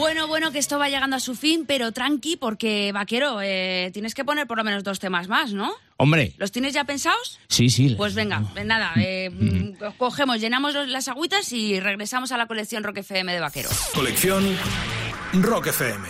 Bueno, 0.09 0.25
bueno, 0.27 0.51
que 0.51 0.57
esto 0.57 0.79
va 0.79 0.89
llegando 0.89 1.17
a 1.17 1.19
su 1.19 1.35
fin, 1.35 1.65
pero 1.67 1.91
tranqui, 1.91 2.35
porque, 2.35 2.91
vaquero, 2.91 3.41
eh, 3.43 3.91
tienes 3.93 4.15
que 4.15 4.25
poner 4.25 4.47
por 4.47 4.57
lo 4.57 4.63
menos 4.63 4.83
dos 4.83 4.97
temas 4.97 5.27
más, 5.27 5.53
¿no? 5.53 5.71
Hombre, 5.97 6.33
¿Los 6.37 6.51
tienes 6.51 6.73
ya 6.73 6.83
pensados? 6.83 7.39
sí, 7.47 7.69
sí. 7.69 7.93
Pues 7.95 8.15
venga, 8.15 8.41
pues 8.53 8.65
nada, 8.65 8.91
eh, 8.95 9.29
mm, 9.29 9.93
cogemos, 9.99 10.41
llenamos 10.41 10.73
los- 10.73 10.87
las 10.87 11.07
agüitas 11.09 11.53
y 11.53 11.79
regresamos 11.79 12.31
a 12.31 12.37
la 12.37 12.47
colección 12.47 12.83
Rock 12.83 12.97
FM 12.97 13.31
de 13.33 13.39
vaquero. 13.39 13.69
Colección 13.93 14.57
Rock 15.33 15.67
FM. 15.67 16.07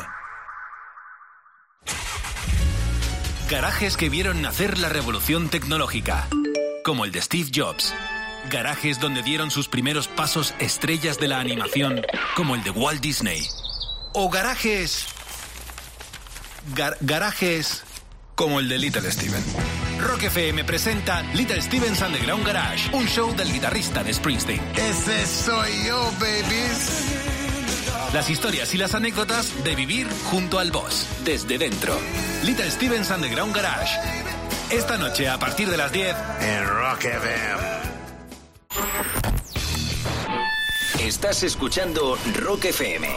Garajes 3.49 3.97
que 3.97 4.07
vieron 4.07 4.41
nacer 4.41 4.77
la 4.77 4.87
revolución 4.87 5.49
tecnológica, 5.49 6.25
como 6.85 7.03
el 7.03 7.11
de 7.11 7.21
Steve 7.21 7.51
Jobs. 7.53 7.93
Garajes 8.49 9.01
donde 9.01 9.23
dieron 9.23 9.51
sus 9.51 9.67
primeros 9.67 10.07
pasos 10.07 10.53
estrellas 10.59 11.19
de 11.19 11.27
la 11.27 11.41
animación, 11.41 12.01
como 12.37 12.55
el 12.55 12.63
de 12.63 12.69
Walt 12.69 13.01
Disney. 13.01 13.41
O 14.13 14.29
garajes... 14.29 15.05
gar- 16.75 16.97
garajes 17.01 17.83
como 18.35 18.59
el 18.59 18.69
de 18.69 18.77
Little 18.77 19.11
Steven. 19.11 19.43
Rock 19.99 20.23
FM 20.23 20.63
presenta 20.63 21.21
Little 21.33 21.61
Steven's 21.61 22.01
Underground 22.01 22.45
Garage, 22.47 22.89
un 22.95 23.05
show 23.05 23.35
del 23.35 23.51
guitarrista 23.51 24.01
de 24.03 24.13
Springsteen. 24.13 24.61
Ese 24.77 25.25
soy 25.27 25.69
yo, 25.85 26.09
babies. 26.19 27.03
Las 28.13 28.29
historias 28.29 28.73
y 28.73 28.77
las 28.77 28.95
anécdotas 28.95 29.61
de 29.63 29.75
vivir 29.75 30.07
junto 30.31 30.57
al 30.57 30.71
boss, 30.71 31.05
desde 31.25 31.57
dentro. 31.57 31.99
Little 32.43 32.71
Steven's 32.71 33.09
Underground 33.09 33.53
Garage. 33.53 33.99
Esta 34.69 34.97
noche 34.97 35.27
a 35.27 35.37
partir 35.37 35.69
de 35.69 35.75
las 35.77 35.91
10 35.91 36.15
En 36.41 36.65
Rock 36.65 37.03
FM. 37.05 37.59
Estás 41.01 41.43
escuchando 41.43 42.17
Rock 42.35 42.65
FM. 42.65 43.09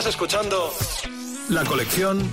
Estás 0.00 0.14
escuchando 0.14 0.72
la 1.50 1.62
colección 1.62 2.26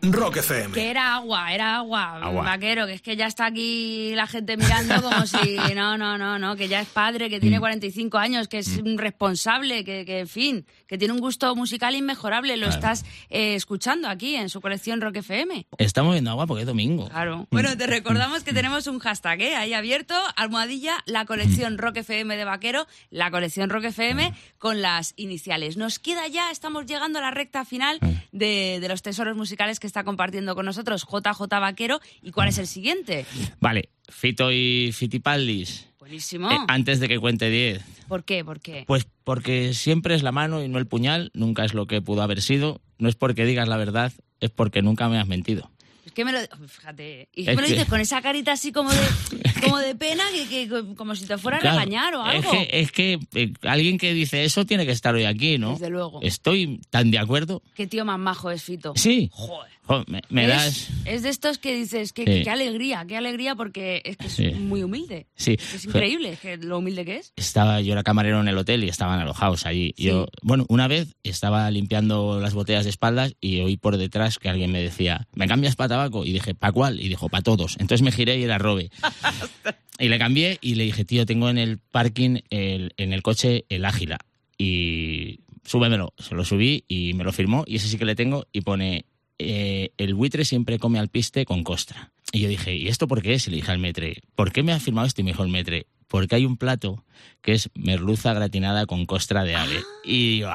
Rock 0.00 0.36
FM. 0.36 0.72
Que 0.74 0.90
era 0.90 1.14
agua, 1.16 1.52
era 1.52 1.76
agua, 1.76 2.18
Agua. 2.22 2.42
vaquero, 2.44 2.86
que 2.86 2.92
es 2.94 3.02
que 3.02 3.16
ya 3.16 3.26
está 3.26 3.46
aquí 3.46 4.12
la 4.14 4.28
gente 4.28 4.56
mirando 4.56 5.02
como 5.02 5.26
si, 5.26 5.56
no, 5.74 5.98
no, 5.98 6.16
no, 6.16 6.38
no, 6.38 6.54
que 6.54 6.68
ya 6.68 6.80
es 6.80 6.88
padre, 6.88 7.28
que 7.28 7.38
Mm. 7.38 7.40
tiene 7.40 7.58
45 7.58 8.16
años, 8.18 8.46
que 8.46 8.58
es 8.58 8.68
un 8.78 8.96
responsable, 8.96 9.84
que, 9.84 10.04
que, 10.04 10.20
en 10.20 10.28
fin, 10.28 10.66
que 10.86 10.98
tiene 10.98 11.14
un 11.14 11.20
gusto 11.20 11.54
musical 11.56 11.96
inmejorable. 11.96 12.56
Lo 12.56 12.68
estás 12.68 13.04
eh, 13.28 13.54
escuchando 13.56 14.08
aquí 14.08 14.36
en 14.36 14.48
su 14.48 14.60
colección 14.60 15.00
Rock 15.00 15.16
FM. 15.16 15.66
Estamos 15.78 16.12
viendo 16.12 16.30
agua 16.30 16.46
porque 16.46 16.62
es 16.62 16.66
domingo. 16.66 17.08
Claro. 17.08 17.48
Bueno, 17.50 17.76
te 17.76 17.86
recordamos 17.88 18.44
que 18.44 18.52
tenemos 18.52 18.86
un 18.86 19.00
hashtag 19.00 19.40
¿eh? 19.40 19.56
ahí 19.56 19.74
abierto, 19.74 20.14
almohadilla, 20.36 21.02
la 21.06 21.24
colección 21.24 21.76
Rock 21.76 21.98
FM 21.98 22.36
de 22.36 22.44
Vaquero, 22.44 22.86
la 23.10 23.30
colección 23.32 23.68
Rock 23.68 23.86
FM 23.86 24.32
con 24.58 24.80
las 24.80 25.14
iniciales. 25.16 25.76
Nos 25.76 25.98
queda 25.98 26.28
ya, 26.28 26.52
estamos 26.52 26.86
llegando 26.86 27.18
a 27.18 27.22
la 27.22 27.30
recta 27.32 27.64
final 27.64 27.98
de, 28.30 28.78
de 28.80 28.88
los 28.88 29.02
tesoros 29.02 29.36
musicales 29.36 29.80
que 29.80 29.87
está 29.88 30.04
compartiendo 30.04 30.54
con 30.54 30.64
nosotros 30.66 31.04
JJ 31.04 31.42
Vaquero. 31.60 32.00
¿Y 32.22 32.30
cuál 32.30 32.48
es 32.48 32.58
el 32.58 32.66
siguiente? 32.66 33.26
Vale, 33.60 33.88
Fito 34.08 34.52
y 34.52 34.90
Fitipaldis. 34.92 35.86
Buenísimo. 35.98 36.50
Eh, 36.50 36.56
antes 36.68 37.00
de 37.00 37.08
que 37.08 37.18
cuente 37.18 37.50
10. 37.50 37.82
¿Por 38.08 38.24
qué? 38.24 38.44
¿Por 38.44 38.60
qué? 38.60 38.84
Pues 38.86 39.06
porque 39.24 39.74
siempre 39.74 40.14
es 40.14 40.22
la 40.22 40.32
mano 40.32 40.62
y 40.62 40.68
no 40.68 40.78
el 40.78 40.86
puñal, 40.86 41.30
nunca 41.34 41.64
es 41.64 41.74
lo 41.74 41.86
que 41.86 42.00
pudo 42.00 42.22
haber 42.22 42.40
sido. 42.40 42.80
No 42.98 43.08
es 43.08 43.14
porque 43.16 43.44
digas 43.44 43.68
la 43.68 43.76
verdad, 43.76 44.12
es 44.40 44.50
porque 44.50 44.80
nunca 44.80 45.08
me 45.10 45.18
has 45.18 45.26
mentido. 45.26 45.70
Es 46.06 46.12
que 46.12 46.24
me 46.24 46.32
lo... 46.32 46.38
Fíjate. 46.66 47.28
Y 47.34 47.42
Es 47.42 47.54
me 47.54 47.60
lo 47.62 47.68
dices 47.68 47.84
con 47.86 48.00
esa 48.00 48.22
carita 48.22 48.52
así 48.52 48.72
como 48.72 48.90
de, 48.90 48.98
como 49.62 49.76
de 49.78 49.94
pena, 49.94 50.24
que, 50.32 50.48
que- 50.48 50.94
como 50.96 51.14
si 51.14 51.26
te 51.26 51.36
fuera 51.36 51.58
a 51.58 51.60
Claro, 51.60 51.78
regañar 51.78 52.14
o 52.14 52.24
Es 52.26 52.36
algo. 52.36 52.50
que, 52.52 52.68
es 52.72 52.90
que 52.92 53.18
eh, 53.34 53.52
alguien 53.62 53.98
que 53.98 54.14
dice 54.14 54.44
eso 54.44 54.64
tiene 54.64 54.86
que 54.86 54.92
estar 54.92 55.14
hoy 55.14 55.24
aquí, 55.26 55.58
¿no? 55.58 55.72
Desde 55.72 55.90
luego. 55.90 56.20
Estoy 56.22 56.80
tan 56.88 57.10
de 57.10 57.18
acuerdo. 57.18 57.62
Qué 57.74 57.86
tío 57.86 58.06
más 58.06 58.18
majo 58.18 58.50
es 58.50 58.62
Fito. 58.62 58.94
Sí. 58.96 59.28
Joder. 59.32 59.70
Me, 60.06 60.22
me 60.28 60.42
es, 60.44 60.48
das... 60.48 60.88
es 61.04 61.22
de 61.22 61.28
estos 61.30 61.58
que 61.58 61.74
dices, 61.74 62.12
que, 62.12 62.24
Sí. 62.24 62.42
qué 62.44 62.50
alegría, 62.50 63.04
qué 63.08 63.16
alegría, 63.16 63.54
porque 63.54 64.02
es 64.04 64.16
que 64.16 64.26
es 64.26 64.32
Sí. 64.32 64.50
muy 64.50 64.82
humilde. 64.82 65.26
Sí. 65.34 65.52
Es 65.52 65.84
increíble 65.84 66.38
que 66.40 66.56
lo 66.58 66.78
humilde 66.78 67.04
que 67.04 67.16
es. 67.16 67.32
Estaba, 67.36 67.80
yo 67.80 67.92
era 67.92 68.02
camarero 68.02 68.40
en 68.40 68.48
el 68.48 68.58
hotel 68.58 68.84
y 68.84 68.88
estaban 68.88 69.18
alojados 69.20 69.66
allí. 69.66 69.94
Yo, 69.96 70.28
bueno, 70.42 70.66
una 70.68 70.88
vez 70.88 71.16
estaba 71.22 71.70
limpiando 71.70 72.38
las 72.40 72.54
botellas 72.54 72.84
de 72.84 72.90
espaldas 72.90 73.34
y 73.40 73.60
oí 73.60 73.76
por 73.76 73.96
detrás 73.96 74.38
que 74.38 74.48
alguien 74.48 74.70
me 74.72 74.80
decía, 74.82 75.26
¿me 75.34 75.48
cambias 75.48 75.76
para 75.76 75.88
tabaco? 75.88 76.24
Y 76.24 76.32
dije, 76.32 76.54
¿para 76.54 76.72
cuál? 76.72 77.00
Y 77.00 77.08
dijo, 77.08 77.28
para 77.28 77.42
todos. 77.42 77.76
Entonces 77.80 78.02
me 78.02 78.12
giré 78.12 78.38
y 78.38 78.42
era 78.42 78.58
Robe. 78.58 78.90
y 79.98 80.08
le 80.08 80.18
cambié 80.18 80.58
y 80.60 80.74
le 80.74 80.84
dije, 80.84 81.04
tío, 81.04 81.26
tengo 81.26 81.48
en 81.50 81.58
el 81.58 81.78
parking, 81.78 82.40
el- 82.50 82.92
en 82.96 83.12
el 83.12 83.22
coche, 83.22 83.64
el 83.68 83.84
Ágila. 83.84 84.18
Y 84.56 85.40
súbemelo. 85.64 86.12
Se 86.18 86.34
lo 86.34 86.44
subí 86.44 86.84
y 86.88 87.14
me 87.14 87.24
lo 87.24 87.32
firmó 87.32 87.64
y 87.66 87.76
ese 87.76 87.88
sí 87.88 87.96
que 87.98 88.04
le 88.04 88.14
tengo 88.16 88.46
y 88.52 88.62
pone, 88.62 89.04
eh, 89.38 89.90
el 89.96 90.14
buitre 90.14 90.44
siempre 90.44 90.78
come 90.78 90.98
al 90.98 91.08
piste 91.08 91.44
con 91.44 91.64
costra. 91.64 92.10
Y 92.32 92.40
yo 92.40 92.48
dije, 92.48 92.76
¿y 92.76 92.88
esto 92.88 93.08
por 93.08 93.22
qué 93.22 93.34
es? 93.34 93.46
Y 93.46 93.50
le 93.50 93.56
dije 93.56 93.70
al 93.70 93.78
metre, 93.78 94.20
¿por 94.34 94.52
qué 94.52 94.62
me 94.62 94.72
ha 94.72 94.80
firmado 94.80 95.06
esto? 95.06 95.20
Y 95.20 95.24
me 95.24 95.30
dijo 95.30 95.42
el 95.42 95.48
metre, 95.48 95.86
porque 96.08 96.34
hay 96.34 96.44
un 96.44 96.56
plato 96.56 97.04
que 97.40 97.52
es 97.52 97.70
merluza 97.74 98.34
gratinada 98.34 98.86
con 98.86 99.06
costra 99.06 99.44
de 99.44 99.56
ave. 99.56 99.82
Y 100.04 100.38
yo. 100.38 100.50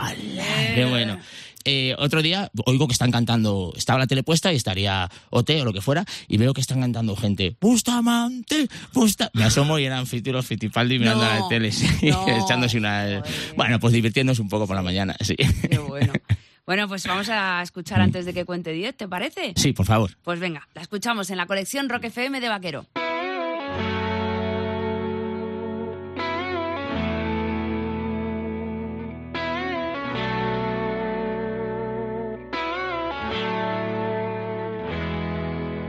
¡Qué 0.75 0.85
bueno! 0.85 1.19
Eh, 1.65 1.95
otro 1.97 2.21
día 2.21 2.51
oigo 2.65 2.87
que 2.87 2.93
están 2.93 3.11
cantando, 3.11 3.73
estaba 3.77 3.99
la 3.99 4.07
tele 4.07 4.21
puesta 4.21 4.51
y 4.51 4.57
estaría 4.57 5.09
OT 5.29 5.51
o 5.61 5.65
lo 5.65 5.71
que 5.71 5.79
fuera, 5.79 6.03
y 6.27 6.37
veo 6.37 6.53
que 6.53 6.59
están 6.59 6.81
cantando 6.81 7.15
gente, 7.15 7.55
Bustamante, 7.61 8.67
Busta... 8.93 9.31
Me 9.33 9.45
asomo 9.45 9.79
y 9.79 9.85
eran 9.85 10.05
los 10.25 10.45
Fitipaldi 10.45 10.99
mirando 10.99 11.23
No, 11.23 11.39
la 11.39 11.47
tele, 11.47 11.71
sí, 11.71 11.87
no. 12.09 12.27
echándose 12.27 12.77
una... 12.77 13.23
Bueno, 13.55 13.79
pues 13.79 13.93
divirtiéndose 13.93 14.41
un 14.41 14.49
poco 14.49 14.67
por 14.67 14.75
la 14.75 14.81
mañana, 14.81 15.15
sí. 15.21 15.35
Qué 15.69 15.77
bueno. 15.77 16.11
Bueno, 16.65 16.87
pues 16.87 17.05
vamos 17.05 17.27
a 17.29 17.61
escuchar 17.61 17.99
antes 17.99 18.25
de 18.25 18.33
que 18.33 18.45
cuente 18.45 18.71
10, 18.71 18.95
¿te 18.95 19.07
parece? 19.07 19.53
Sí, 19.57 19.73
por 19.73 19.85
favor. 19.85 20.11
Pues 20.23 20.39
venga, 20.39 20.67
la 20.73 20.81
escuchamos 20.81 21.29
en 21.29 21.35
la 21.35 21.45
colección 21.45 21.89
Rock 21.89 22.05
FM 22.05 22.39
de 22.39 22.47
Vaquero. 22.47 22.85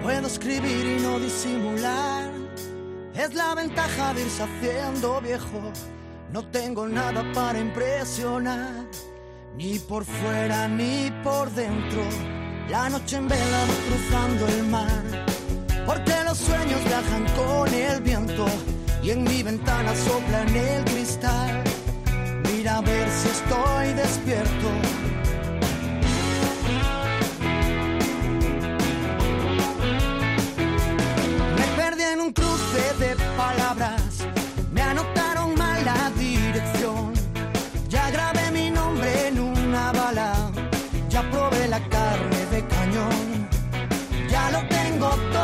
Puedo 0.02 0.26
escribir 0.26 0.98
y 0.98 1.02
no 1.02 1.20
disimular. 1.20 2.32
Es 3.14 3.32
la 3.34 3.54
ventaja 3.54 4.12
de 4.12 4.22
irse 4.22 4.42
haciendo 4.42 5.20
viejo. 5.20 5.72
No 6.32 6.44
tengo 6.48 6.88
nada 6.88 7.24
para 7.32 7.60
impresionar. 7.60 8.86
Ni 9.56 9.78
por 9.78 10.04
fuera 10.04 10.66
ni 10.68 11.12
por 11.22 11.50
dentro. 11.52 12.02
La 12.68 12.88
noche 12.88 13.16
en 13.16 13.28
vela 13.28 13.64
cruzando 13.88 14.48
el 14.48 14.64
mar. 14.64 15.26
Porque 15.86 16.14
los 16.24 16.38
sueños 16.38 16.82
viajan 16.84 17.24
con 17.36 17.72
el 17.72 18.00
viento. 18.02 18.46
Y 19.02 19.10
en 19.10 19.22
mi 19.22 19.42
ventana 19.42 19.94
sopla 19.94 20.42
en 20.42 20.56
el 20.56 20.84
cristal. 20.84 21.62
Mira 22.50 22.78
a 22.78 22.80
ver 22.80 23.08
si 23.10 23.28
estoy 23.28 23.92
despierto. 23.92 24.68
Me 31.56 31.66
perdí 31.76 32.02
en 32.02 32.20
un 32.20 32.32
cruce 32.32 32.82
de 32.98 33.14
palabras, 33.36 33.93
cañón. 42.62 43.48
Ya 44.30 44.50
lo 44.50 44.60
tengo 44.68 45.08
todo 45.32 45.43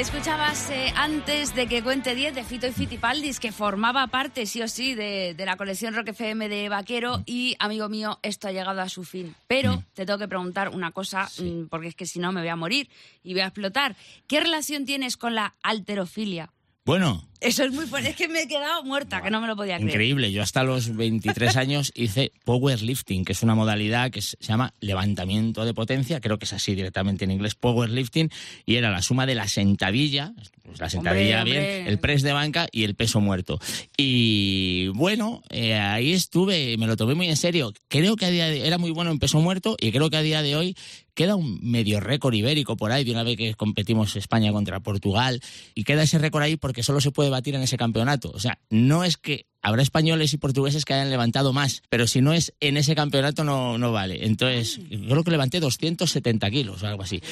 Escuchabas 0.00 0.70
eh, 0.70 0.94
antes 0.96 1.54
de 1.54 1.66
que 1.66 1.82
cuente 1.82 2.14
10 2.14 2.34
de 2.34 2.42
Fito 2.42 2.66
y 2.66 2.72
Fitipaldis, 2.72 3.38
que 3.38 3.52
formaba 3.52 4.06
parte, 4.06 4.46
sí 4.46 4.62
o 4.62 4.66
sí, 4.66 4.94
de, 4.94 5.34
de 5.34 5.44
la 5.44 5.58
colección 5.58 5.94
Rock 5.94 6.08
FM 6.08 6.48
de 6.48 6.70
Vaquero. 6.70 7.22
Y, 7.26 7.54
amigo 7.58 7.90
mío, 7.90 8.18
esto 8.22 8.48
ha 8.48 8.50
llegado 8.50 8.80
a 8.80 8.88
su 8.88 9.04
fin. 9.04 9.36
Pero 9.46 9.84
te 9.92 10.06
tengo 10.06 10.18
que 10.18 10.26
preguntar 10.26 10.70
una 10.70 10.90
cosa, 10.90 11.28
mm, 11.38 11.66
porque 11.66 11.88
es 11.88 11.94
que 11.94 12.06
si 12.06 12.18
no 12.18 12.32
me 12.32 12.40
voy 12.40 12.48
a 12.48 12.56
morir 12.56 12.88
y 13.22 13.34
voy 13.34 13.42
a 13.42 13.48
explotar. 13.48 13.94
¿Qué 14.26 14.40
relación 14.40 14.86
tienes 14.86 15.18
con 15.18 15.34
la 15.34 15.54
alterofilia? 15.62 16.50
Bueno, 16.86 17.28
Eso 17.40 17.64
es 17.64 17.72
muy 17.72 17.86
fuerte. 17.86 18.10
Es 18.10 18.16
que 18.16 18.28
me 18.28 18.42
he 18.42 18.48
quedado 18.48 18.84
muerta, 18.84 19.22
que 19.22 19.30
no 19.30 19.40
me 19.40 19.46
lo 19.46 19.56
podía 19.56 19.76
creer. 19.76 19.90
Increíble. 19.90 20.30
Yo 20.32 20.42
hasta 20.42 20.62
los 20.62 20.94
23 20.94 21.56
años 21.56 21.92
hice 21.94 22.32
powerlifting, 22.44 23.24
que 23.24 23.32
es 23.32 23.42
una 23.42 23.54
modalidad 23.54 24.10
que 24.10 24.20
se 24.20 24.36
llama 24.40 24.74
levantamiento 24.80 25.64
de 25.64 25.72
potencia, 25.72 26.20
creo 26.20 26.38
que 26.38 26.44
es 26.44 26.52
así 26.52 26.74
directamente 26.74 27.24
en 27.24 27.30
inglés, 27.30 27.54
powerlifting, 27.54 28.30
y 28.66 28.76
era 28.76 28.90
la 28.90 29.00
suma 29.00 29.24
de 29.24 29.34
la 29.34 29.48
sentadilla, 29.48 30.34
pues 30.64 30.80
la 30.80 30.90
sentadilla 30.90 31.38
Hombre, 31.38 31.52
bien, 31.52 31.64
hombre. 31.64 31.88
el 31.88 31.98
press 31.98 32.22
de 32.22 32.32
banca 32.32 32.68
y 32.70 32.84
el 32.84 32.94
peso 32.94 33.20
muerto. 33.20 33.58
Y 33.96 34.88
bueno, 34.88 35.42
eh, 35.48 35.74
ahí 35.74 36.12
estuve, 36.12 36.76
me 36.76 36.86
lo 36.86 36.96
tomé 36.96 37.14
muy 37.14 37.28
en 37.28 37.36
serio. 37.36 37.72
Creo 37.88 38.16
que 38.16 38.26
a 38.26 38.30
día 38.30 38.46
de, 38.46 38.66
era 38.66 38.78
muy 38.78 38.90
bueno 38.90 39.10
en 39.10 39.18
peso 39.18 39.40
muerto 39.40 39.76
y 39.80 39.92
creo 39.92 40.10
que 40.10 40.16
a 40.18 40.22
día 40.22 40.42
de 40.42 40.56
hoy 40.56 40.76
queda 41.14 41.36
un 41.36 41.58
medio 41.62 42.00
récord 42.00 42.34
ibérico 42.34 42.76
por 42.76 42.92
ahí 42.92 43.04
de 43.04 43.10
una 43.10 43.22
vez 43.22 43.36
que 43.36 43.54
competimos 43.54 44.16
España 44.16 44.52
contra 44.52 44.80
Portugal 44.80 45.40
y 45.74 45.84
queda 45.84 46.02
ese 46.02 46.18
récord 46.18 46.42
ahí 46.42 46.56
porque 46.56 46.82
solo 46.82 47.00
se 47.00 47.10
puede 47.10 47.29
batir 47.30 47.54
en 47.54 47.62
ese 47.62 47.76
campeonato. 47.76 48.30
O 48.34 48.38
sea, 48.38 48.58
no 48.70 49.04
es 49.04 49.16
que 49.16 49.46
habrá 49.62 49.82
españoles 49.82 50.32
y 50.32 50.38
portugueses 50.38 50.84
que 50.84 50.94
hayan 50.94 51.10
levantado 51.10 51.52
más, 51.52 51.82
pero 51.88 52.06
si 52.06 52.20
no 52.20 52.32
es 52.32 52.54
en 52.60 52.76
ese 52.76 52.94
campeonato 52.94 53.44
no, 53.44 53.78
no 53.78 53.92
vale. 53.92 54.26
Entonces, 54.26 54.80
yo 54.88 55.08
creo 55.08 55.24
que 55.24 55.30
levanté 55.30 55.60
270 55.60 56.50
kilos 56.50 56.82
o 56.82 56.86
algo 56.86 57.02
así. 57.02 57.22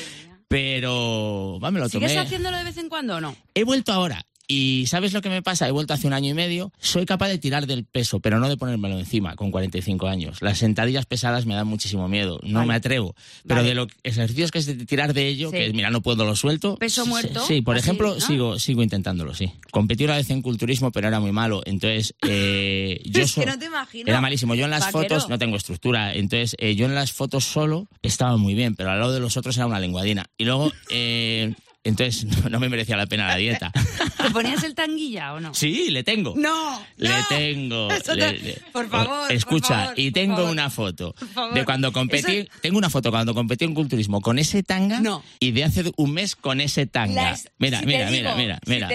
Pero, 0.48 1.58
lo 1.60 1.70
tomé. 1.70 2.08
¿Sigues 2.08 2.16
haciéndolo 2.16 2.56
de 2.56 2.64
vez 2.64 2.78
en 2.78 2.88
cuando 2.88 3.16
o 3.16 3.20
no? 3.20 3.36
He 3.54 3.64
vuelto 3.64 3.92
ahora. 3.92 4.24
Y 4.50 4.86
¿sabes 4.86 5.12
lo 5.12 5.20
que 5.20 5.28
me 5.28 5.42
pasa? 5.42 5.68
He 5.68 5.70
vuelto 5.70 5.92
hace 5.92 6.06
un 6.06 6.14
año 6.14 6.30
y 6.30 6.34
medio. 6.34 6.72
Soy 6.80 7.04
capaz 7.04 7.28
de 7.28 7.36
tirar 7.36 7.66
del 7.66 7.84
peso, 7.84 8.18
pero 8.20 8.38
no 8.40 8.48
de 8.48 8.56
ponérmelo 8.56 8.98
encima 8.98 9.36
con 9.36 9.50
45 9.50 10.08
años. 10.08 10.40
Las 10.40 10.56
sentadillas 10.58 11.04
pesadas 11.04 11.44
me 11.44 11.54
dan 11.54 11.66
muchísimo 11.66 12.08
miedo. 12.08 12.40
No 12.42 12.60
Vale. 12.60 12.68
me 12.68 12.74
atrevo. 12.74 13.14
Pero 13.46 13.56
Vale. 13.60 13.68
de 13.68 13.74
los 13.74 13.88
ejercicios 14.02 14.50
que 14.50 14.58
es 14.60 14.64
de 14.66 14.86
tirar 14.86 15.12
de 15.12 15.28
ello, 15.28 15.50
Sí. 15.50 15.56
que 15.58 15.72
mira, 15.74 15.90
no 15.90 16.00
puedo, 16.00 16.24
lo 16.24 16.34
suelto. 16.34 16.76
Peso 16.76 17.04
Sí, 17.04 17.10
muerto, 17.10 17.44
Sí, 17.46 17.60
por 17.60 17.76
así, 17.76 17.84
ejemplo, 17.84 18.14
¿no? 18.14 18.20
sigo, 18.20 18.58
sigo 18.58 18.82
intentándolo, 18.82 19.34
sí. 19.34 19.52
Competí 19.70 20.04
una 20.04 20.16
vez 20.16 20.30
en 20.30 20.40
culturismo, 20.40 20.92
pero 20.92 21.08
era 21.08 21.20
muy 21.20 21.30
malo. 21.32 21.60
Entonces, 21.66 22.14
eh, 22.26 23.02
yo 23.04 23.20
Es 23.20 23.34
que 23.34 23.44
no 23.44 23.58
te 23.58 23.66
imagino. 23.66 24.08
Era 24.08 24.22
malísimo. 24.22 24.54
Yo 24.54 24.64
en 24.64 24.70
las 24.70 24.90
Vaquero. 24.92 25.02
fotos 25.16 25.28
no 25.28 25.38
tengo 25.38 25.56
estructura. 25.58 26.14
Entonces, 26.14 26.56
eh, 26.58 26.74
yo 26.74 26.86
en 26.86 26.94
las 26.94 27.12
fotos 27.12 27.44
solo 27.44 27.86
estaba 28.00 28.38
muy 28.38 28.54
bien, 28.54 28.76
pero 28.76 28.90
al 28.92 28.98
lado 28.98 29.12
de 29.12 29.20
los 29.20 29.36
otros 29.36 29.54
era 29.58 29.66
una 29.66 29.78
lenguadina. 29.78 30.24
Y 30.38 30.46
luego, 30.46 30.72
eh, 30.90 31.52
entonces, 31.84 32.24
no, 32.44 32.48
no 32.48 32.60
me 32.60 32.68
merecía 32.70 32.96
la 32.96 33.06
pena 33.06 33.26
la 33.26 33.36
dieta. 33.36 33.72
¿Te 34.28 34.32
ponías 34.32 34.62
el 34.64 34.74
tanguilla 34.74 35.34
o 35.34 35.40
no? 35.40 35.54
Sí, 35.54 35.90
le 35.90 36.04
tengo. 36.04 36.34
No, 36.36 36.80
Le 36.96 37.08
no. 37.08 37.26
tengo. 37.28 37.90
Eso 37.92 38.14
le- 38.14 38.38
le- 38.38 38.62
por 38.72 38.88
favor, 38.88 39.30
Escucha, 39.32 39.68
por 39.68 39.76
favor, 39.78 39.98
y 39.98 40.10
por 40.10 40.20
tengo 40.20 40.36
favor. 40.36 40.50
una 40.50 40.70
foto 40.70 41.14
de 41.54 41.64
cuando 41.64 41.92
competí. 41.92 42.36
Eso- 42.38 42.50
Tengo 42.62 42.78
una 42.78 42.90
foto 42.90 43.10
cuando 43.10 43.34
competí 43.34 43.64
en 43.64 43.74
culturismo 43.74 44.20
con 44.20 44.38
ese 44.38 44.62
tanga 44.62 45.00
No. 45.00 45.22
y 45.40 45.50
de 45.52 45.64
hace 45.64 45.90
un 45.96 46.12
mes 46.12 46.36
con 46.36 46.60
ese 46.60 46.86
tanga. 46.86 47.36
Mira, 47.58 47.80
si 47.80 47.86
mira, 47.86 48.10
mira, 48.10 48.34
mira, 48.36 48.60
si 48.64 48.70
mira. 48.70 48.88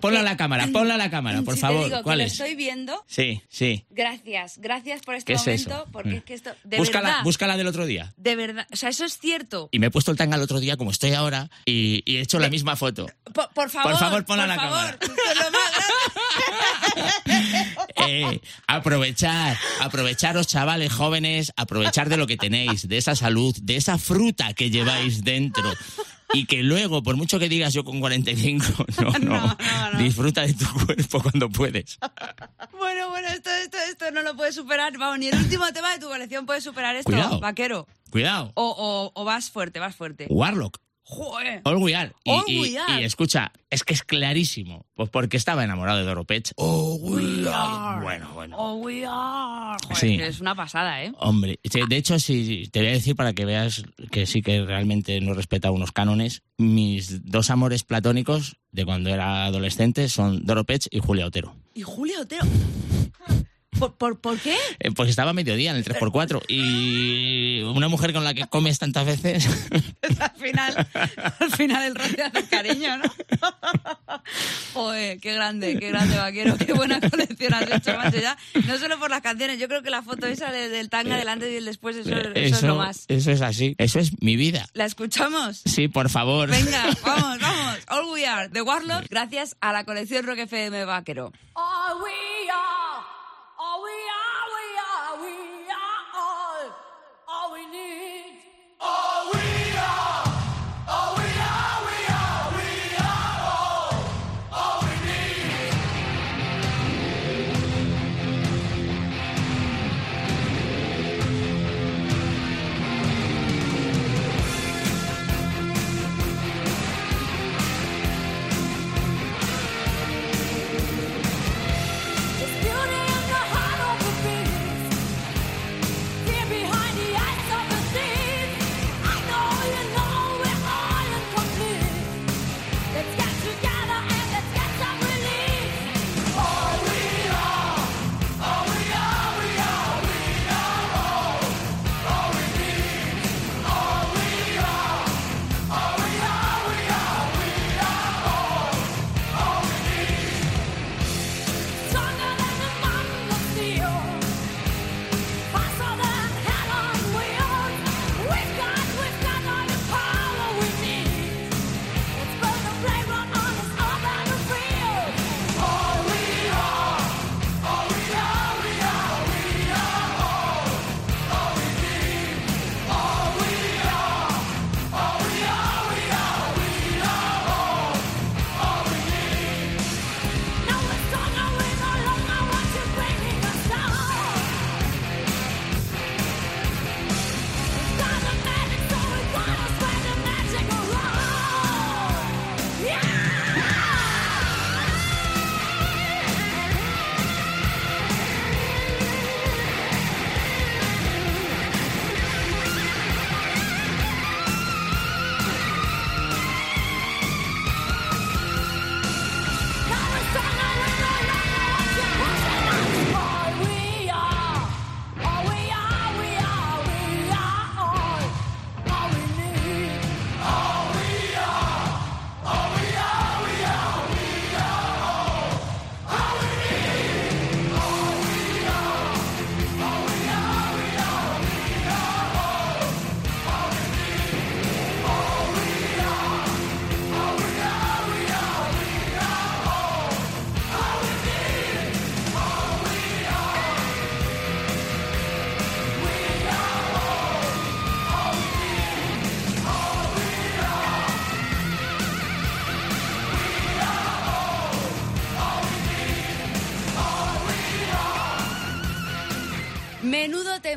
Ponla 0.00 0.20
a 0.20 0.22
la 0.22 0.36
cámara, 0.36 0.66
ponla 0.72 0.94
a 0.94 0.98
la 0.98 1.10
cámara, 1.10 1.42
por 1.42 1.54
Si 1.54 1.60
favor. 1.60 1.82
Te 1.84 1.90
digo 1.90 2.02
¿Cuál 2.02 2.18
que 2.18 2.24
es? 2.24 2.38
Lo 2.38 2.44
estoy 2.44 2.56
viendo. 2.56 3.04
Sí, 3.06 3.42
sí. 3.48 3.84
Gracias, 3.90 4.58
gracias 4.58 5.00
por 5.02 5.14
este 5.14 5.32
¿Qué 5.32 5.36
es 5.36 5.46
momento, 5.46 5.70
eso? 5.70 5.86
porque 5.92 6.08
Mm. 6.10 6.14
es 6.14 6.24
que 6.24 6.34
esto, 6.34 6.50
de 6.64 6.76
búscala, 6.78 7.08
verdad, 7.08 7.24
búscala 7.24 7.56
del 7.56 7.66
otro 7.66 7.86
día. 7.86 8.12
de 8.16 8.36
verdad, 8.36 8.66
o 8.72 8.76
sea, 8.76 8.88
eso 8.90 9.04
es 9.04 9.18
cierto. 9.18 9.68
Y 9.72 9.78
me 9.78 9.86
he 9.86 9.90
puesto 9.90 10.10
el 10.10 10.16
tanga 10.16 10.36
el 10.36 10.42
otro 10.42 10.60
día 10.60 10.76
como 10.76 10.90
estoy 10.90 11.12
ahora 11.12 11.50
y, 11.64 12.02
y 12.04 12.16
he 12.16 12.20
hecho 12.20 12.38
la 12.38 12.48
misma 12.48 12.76
foto. 12.76 13.06
Por, 13.32 13.48
por 13.52 13.70
favor, 13.70 13.90
Por 13.92 14.00
favor, 14.00 14.24
ponla 14.24 14.44
a 14.44 14.46
la 14.46 14.56
favor, 14.56 14.67
cámara. 14.68 14.98
Eh, 17.96 18.40
aprovechar, 18.66 19.56
aprovecharos 19.80 20.46
chavales 20.46 20.92
jóvenes, 20.92 21.52
aprovechar 21.56 22.08
de 22.08 22.16
lo 22.16 22.26
que 22.26 22.36
tenéis, 22.36 22.88
de 22.88 22.96
esa 22.96 23.14
salud, 23.16 23.54
de 23.60 23.76
esa 23.76 23.98
fruta 23.98 24.54
que 24.54 24.70
lleváis 24.70 25.24
dentro. 25.24 25.72
Y 26.32 26.46
que 26.46 26.62
luego, 26.62 27.02
por 27.02 27.16
mucho 27.16 27.38
que 27.38 27.48
digas 27.48 27.72
yo 27.72 27.84
con 27.84 28.00
45, 28.00 28.86
no, 29.02 29.18
no, 29.18 29.98
disfruta 29.98 30.42
de 30.42 30.54
tu 30.54 30.66
cuerpo 30.84 31.22
cuando 31.22 31.48
puedes. 31.48 31.98
Bueno, 32.72 33.08
bueno, 33.10 33.28
esto, 33.28 33.50
esto, 33.50 33.78
esto 33.90 34.10
no 34.10 34.22
lo 34.22 34.36
puedes 34.36 34.54
superar. 34.54 34.96
Vamos, 34.98 35.18
ni 35.18 35.28
el 35.28 35.36
último 35.36 35.66
tema 35.72 35.90
de 35.92 35.98
tu 35.98 36.06
colección 36.06 36.46
puede 36.46 36.60
superar 36.60 36.96
esto, 36.96 37.10
Cuidado. 37.10 37.40
vaquero. 37.40 37.86
Cuidado. 38.10 38.52
O, 38.54 38.74
o, 39.14 39.20
o 39.20 39.24
vas 39.24 39.50
fuerte, 39.50 39.80
vas 39.80 39.96
fuerte. 39.96 40.26
Warlock. 40.28 40.78
Joder. 41.10 41.62
All 41.64 41.76
we 41.82 41.94
are. 41.94 42.12
Y, 42.22 42.30
All 42.30 42.44
y- 42.46 42.60
we 42.60 42.78
are. 42.78 43.00
y 43.00 43.04
escucha, 43.04 43.50
es 43.70 43.82
que 43.82 43.94
es 43.94 44.02
clarísimo. 44.02 44.84
Pues 44.94 45.08
porque 45.08 45.38
estaba 45.38 45.64
enamorado 45.64 45.98
de 45.98 46.04
Doro 46.04 46.24
Pech. 46.24 46.52
Oh, 46.56 46.96
we 47.00 47.48
are. 47.50 48.02
Bueno, 48.02 48.28
bueno. 48.34 48.56
Oh, 48.58 48.74
we 48.74 49.06
are. 49.06 49.78
Joder, 49.84 49.96
Sí. 49.96 50.18
es 50.20 50.40
una 50.40 50.54
pasada, 50.54 51.02
¿eh? 51.02 51.12
Hombre, 51.18 51.58
de 51.62 51.96
hecho, 51.96 52.18
sí, 52.18 52.68
te 52.70 52.80
voy 52.80 52.88
a 52.88 52.92
decir 52.92 53.16
para 53.16 53.32
que 53.32 53.46
veas 53.46 53.84
que 54.10 54.26
sí 54.26 54.42
que 54.42 54.62
realmente 54.66 55.18
no 55.22 55.32
respeta 55.32 55.70
unos 55.70 55.92
cánones. 55.92 56.42
Mis 56.58 57.24
dos 57.24 57.48
amores 57.48 57.84
platónicos 57.84 58.56
de 58.72 58.84
cuando 58.84 59.08
era 59.08 59.46
adolescente 59.46 60.08
son 60.10 60.44
Doro 60.44 60.64
Pech 60.64 60.88
y 60.90 60.98
Julia 60.98 61.26
Otero. 61.26 61.54
Y 61.74 61.82
Julio 61.82 62.20
Otero. 62.20 62.44
¿Por, 63.78 63.94
por, 63.94 64.18
por 64.18 64.38
qué? 64.38 64.56
Eh, 64.80 64.90
Pues 64.90 65.10
estaba 65.10 65.30
a 65.30 65.34
mediodía 65.34 65.70
en 65.70 65.76
el 65.76 65.84
3x4 65.84 66.42
y 66.48 67.62
una 67.62 67.88
mujer 67.88 68.12
con 68.12 68.24
la 68.24 68.34
que 68.34 68.46
comes 68.46 68.78
tantas 68.78 69.06
veces. 69.06 69.48
al 70.20 70.30
final, 70.36 70.88
al 71.40 71.50
final 71.52 71.82
el 71.84 71.94
roce 71.94 72.22
hace 72.22 72.44
cariño, 72.48 72.98
¿no? 72.98 73.04
Joder, 74.74 75.18
qué 75.20 75.34
grande, 75.34 75.78
qué 75.78 75.88
grande 75.88 76.16
vaquero, 76.16 76.56
qué 76.56 76.72
buena 76.72 77.00
colección 77.10 77.54
has 77.54 77.70
hecho, 77.70 77.96
macho, 77.96 78.18
ya. 78.20 78.36
No 78.66 78.78
solo 78.78 78.98
por 78.98 79.10
las 79.10 79.20
canciones, 79.22 79.58
yo 79.58 79.68
creo 79.68 79.82
que 79.82 79.90
la 79.90 80.02
foto 80.02 80.26
esa 80.26 80.50
de- 80.52 80.68
del 80.68 80.88
tanga 80.90 81.16
delante 81.16 81.50
y 81.52 81.56
el 81.56 81.64
después, 81.64 81.96
eso, 81.96 82.14
eso 82.14 82.56
es 82.56 82.62
lo 82.62 82.76
más. 82.76 83.04
eso 83.08 83.30
es 83.30 83.40
así. 83.40 83.74
Eso 83.78 83.98
es 83.98 84.20
mi 84.22 84.36
vida. 84.36 84.66
¿La 84.74 84.84
escuchamos? 84.84 85.62
Sí, 85.64 85.88
por 85.88 86.08
favor. 86.10 86.48
Venga, 86.50 86.84
vamos, 87.04 87.38
vamos. 87.40 87.78
All 87.88 88.04
We 88.12 88.26
Are, 88.26 88.48
The 88.48 88.62
Warlock, 88.62 89.06
gracias 89.08 89.56
a 89.60 89.72
la 89.72 89.84
colección 89.84 90.24
Rock 90.26 90.38
FM 90.40 90.84
Vaquero. 90.84 91.32
All 91.54 92.02
we 92.02 92.10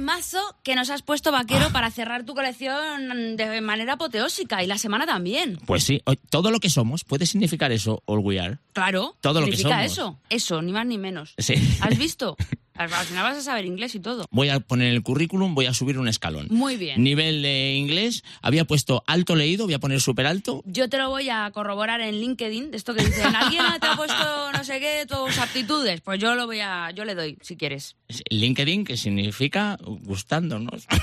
temazo 0.02 0.40
que 0.64 0.74
nos 0.76 0.90
has 0.90 1.04
puesto, 1.04 1.32
vaquero, 1.32 1.70
para 1.72 1.92
cerrar 1.92 2.24
tu 2.26 2.34
colección 2.34 3.38
de 3.38 3.62
manera 3.62 3.94
apoteósica 3.94 4.64
y 4.64 4.68
la 4.68 4.80
semana 4.80 5.06
también. 5.06 5.60
Pues 5.68 5.84
sí, 5.84 6.02
o- 6.06 6.16
todo 6.16 6.50
lo 6.50 6.60
que 6.60 6.72
somos 6.72 7.04
puede 7.04 7.28
significar 7.28 7.72
eso, 7.72 8.02
all 8.08 8.20
we 8.20 8.40
are. 8.40 8.58
Claro. 8.74 9.16
Todo 9.22 9.42
lo 9.42 9.46
que 9.46 9.52
significa 9.58 9.88
somos. 9.90 9.92
eso. 9.92 10.20
Eso, 10.30 10.62
ni 10.64 10.72
más 10.72 10.88
ni 10.88 10.98
menos. 10.98 11.36
Sí. 11.38 11.54
¿Has 11.82 11.98
visto? 12.00 12.36
Al 12.82 12.92
al 12.92 13.06
final 13.06 13.24
vas 13.24 13.38
a 13.38 13.42
saber 13.42 13.66
inglés 13.66 13.94
y 13.96 14.00
todo. 14.00 14.26
Voy 14.32 14.50
a 14.50 14.60
poner 14.60 14.88
en 14.88 14.94
el 14.94 15.04
currículum, 15.04 15.54
voy 15.54 15.68
a 15.68 15.74
subir 15.74 15.98
un 16.00 16.08
escalón. 16.08 16.48
Muy 16.50 16.78
bien. 16.78 17.04
Nivel 17.04 17.42
de 17.42 17.76
inglés, 17.76 18.24
había 18.42 18.66
puesto 18.66 19.04
alto 19.06 19.36
leído, 19.36 19.66
voy 19.66 19.74
a 19.76 19.80
poner 19.80 20.02
súper 20.02 20.26
alto. 20.26 20.64
Yo 20.66 20.90
te 20.90 20.98
lo 20.98 21.10
voy 21.10 21.30
a 21.30 21.52
corroborar 21.52 22.02
en 22.02 22.20
LinkedIn, 22.20 22.72
de 22.72 22.78
esto 22.78 22.94
que 22.96 23.04
dicen, 23.06 23.36
alguien 23.36 23.64
te 23.80 23.88
ha 23.88 23.96
puesto 23.96 24.52
no 24.52 24.64
sé 24.64 24.80
qué, 24.80 25.06
tus 25.08 25.38
aptitudes. 25.38 26.02
Pues 26.02 26.20
yo 26.20 26.34
lo 26.36 26.46
voy 26.48 26.60
a, 26.60 26.92
yo 26.92 27.06
le 27.06 27.16
doy, 27.16 27.38
si 27.42 27.56
quieres. 27.56 27.96
LinkedIn, 28.30 28.86
que 28.86 28.98
significa 28.98 29.78
gustándonos. 29.82 30.88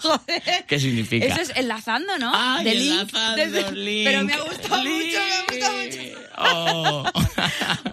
Joder. 0.00 0.64
¿Qué 0.66 0.78
significa? 0.78 1.26
Eso 1.26 1.40
es 1.40 1.52
enlazando, 1.56 2.18
¿no? 2.18 2.32
Ay, 2.34 2.64
De 2.64 2.74
link, 2.74 2.92
enlazando, 2.92 3.72
link, 3.72 4.04
Pero 4.04 4.24
me 4.24 4.32
ha 4.32 4.40
gustado 4.40 4.82
mucho, 4.82 5.18
me 5.18 5.34
ha 5.34 5.42
gustado 5.48 5.76
mucho. 5.82 5.98
Oh. 6.38 7.04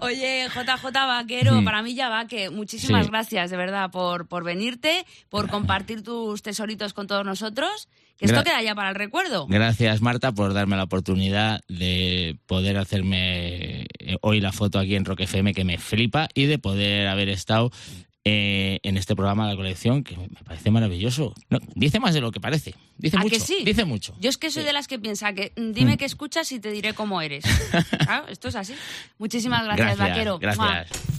Oye, 0.00 0.48
JJ 0.48 1.24
Vaquero, 1.34 1.60
Mm. 1.60 1.64
para 1.64 1.82
mí 1.82 1.94
ya 1.94 2.08
va, 2.08 2.26
que 2.26 2.50
muchísimas 2.50 3.04
Sí. 3.06 3.10
gracias, 3.10 3.50
de 3.50 3.56
verdad, 3.56 3.90
por, 3.90 4.26
por 4.28 4.44
venirte, 4.44 5.04
por 5.28 5.48
compartir 5.50 6.02
tus 6.02 6.42
tesoritos 6.42 6.92
con 6.92 7.06
todos 7.06 7.24
nosotros. 7.24 7.88
Que 8.16 8.26
esto 8.26 8.44
queda 8.44 8.62
ya 8.62 8.76
para 8.76 8.90
el 8.90 8.94
recuerdo. 8.94 9.46
Gracias, 9.48 10.00
Marta, 10.00 10.30
por 10.30 10.54
darme 10.54 10.76
la 10.76 10.84
oportunidad 10.84 11.60
de 11.66 12.38
poder 12.46 12.76
hacerme 12.78 13.86
eh, 13.98 14.16
hoy 14.20 14.40
la 14.40 14.52
foto 14.52 14.78
aquí 14.78 14.94
en 14.94 15.04
Rock 15.04 15.20
FM, 15.22 15.52
que 15.52 15.64
me 15.64 15.78
flipa, 15.78 16.28
y 16.32 16.46
de 16.46 16.58
poder 16.58 17.08
haber 17.08 17.28
estado 17.28 17.72
eh, 18.26 18.78
en 18.84 18.96
este 18.96 19.16
programa 19.16 19.46
de 19.46 19.50
la 19.54 19.56
colección, 19.56 20.04
que 20.04 20.16
me 20.16 20.28
parece 20.46 20.70
maravilloso. 20.70 21.34
No, 21.50 21.58
dice 21.74 21.98
más 22.00 22.14
de 22.14 22.20
lo 22.20 22.30
que 22.30 22.40
parece. 22.40 22.74
Dice 22.96 23.16
¿A 23.16 23.20
mucho. 23.20 23.34
que 23.34 23.40
sí? 23.40 23.58
Dice 23.64 23.84
mucho. 23.84 24.14
Yo 24.20 24.30
es 24.30 24.38
que 24.38 24.50
soy 24.52 24.62
de 24.62 24.72
las 24.72 24.86
que 24.86 24.98
piensa 25.00 25.32
que 25.34 25.52
mm, 25.56 25.72
dime 25.72 25.96
qué 25.98 26.04
escuchas 26.04 26.50
y 26.52 26.60
te 26.60 26.70
diré 26.70 26.94
cómo 26.94 27.20
eres. 27.20 27.44
Claro, 27.98 28.28
esto 28.28 28.46
es 28.48 28.54
así. 28.54 28.74
Muchísimas 29.18 29.64
gracias, 29.64 29.96
Gracias, 29.98 30.08
Vaquero. 30.08 30.38
gracias. 30.38 31.14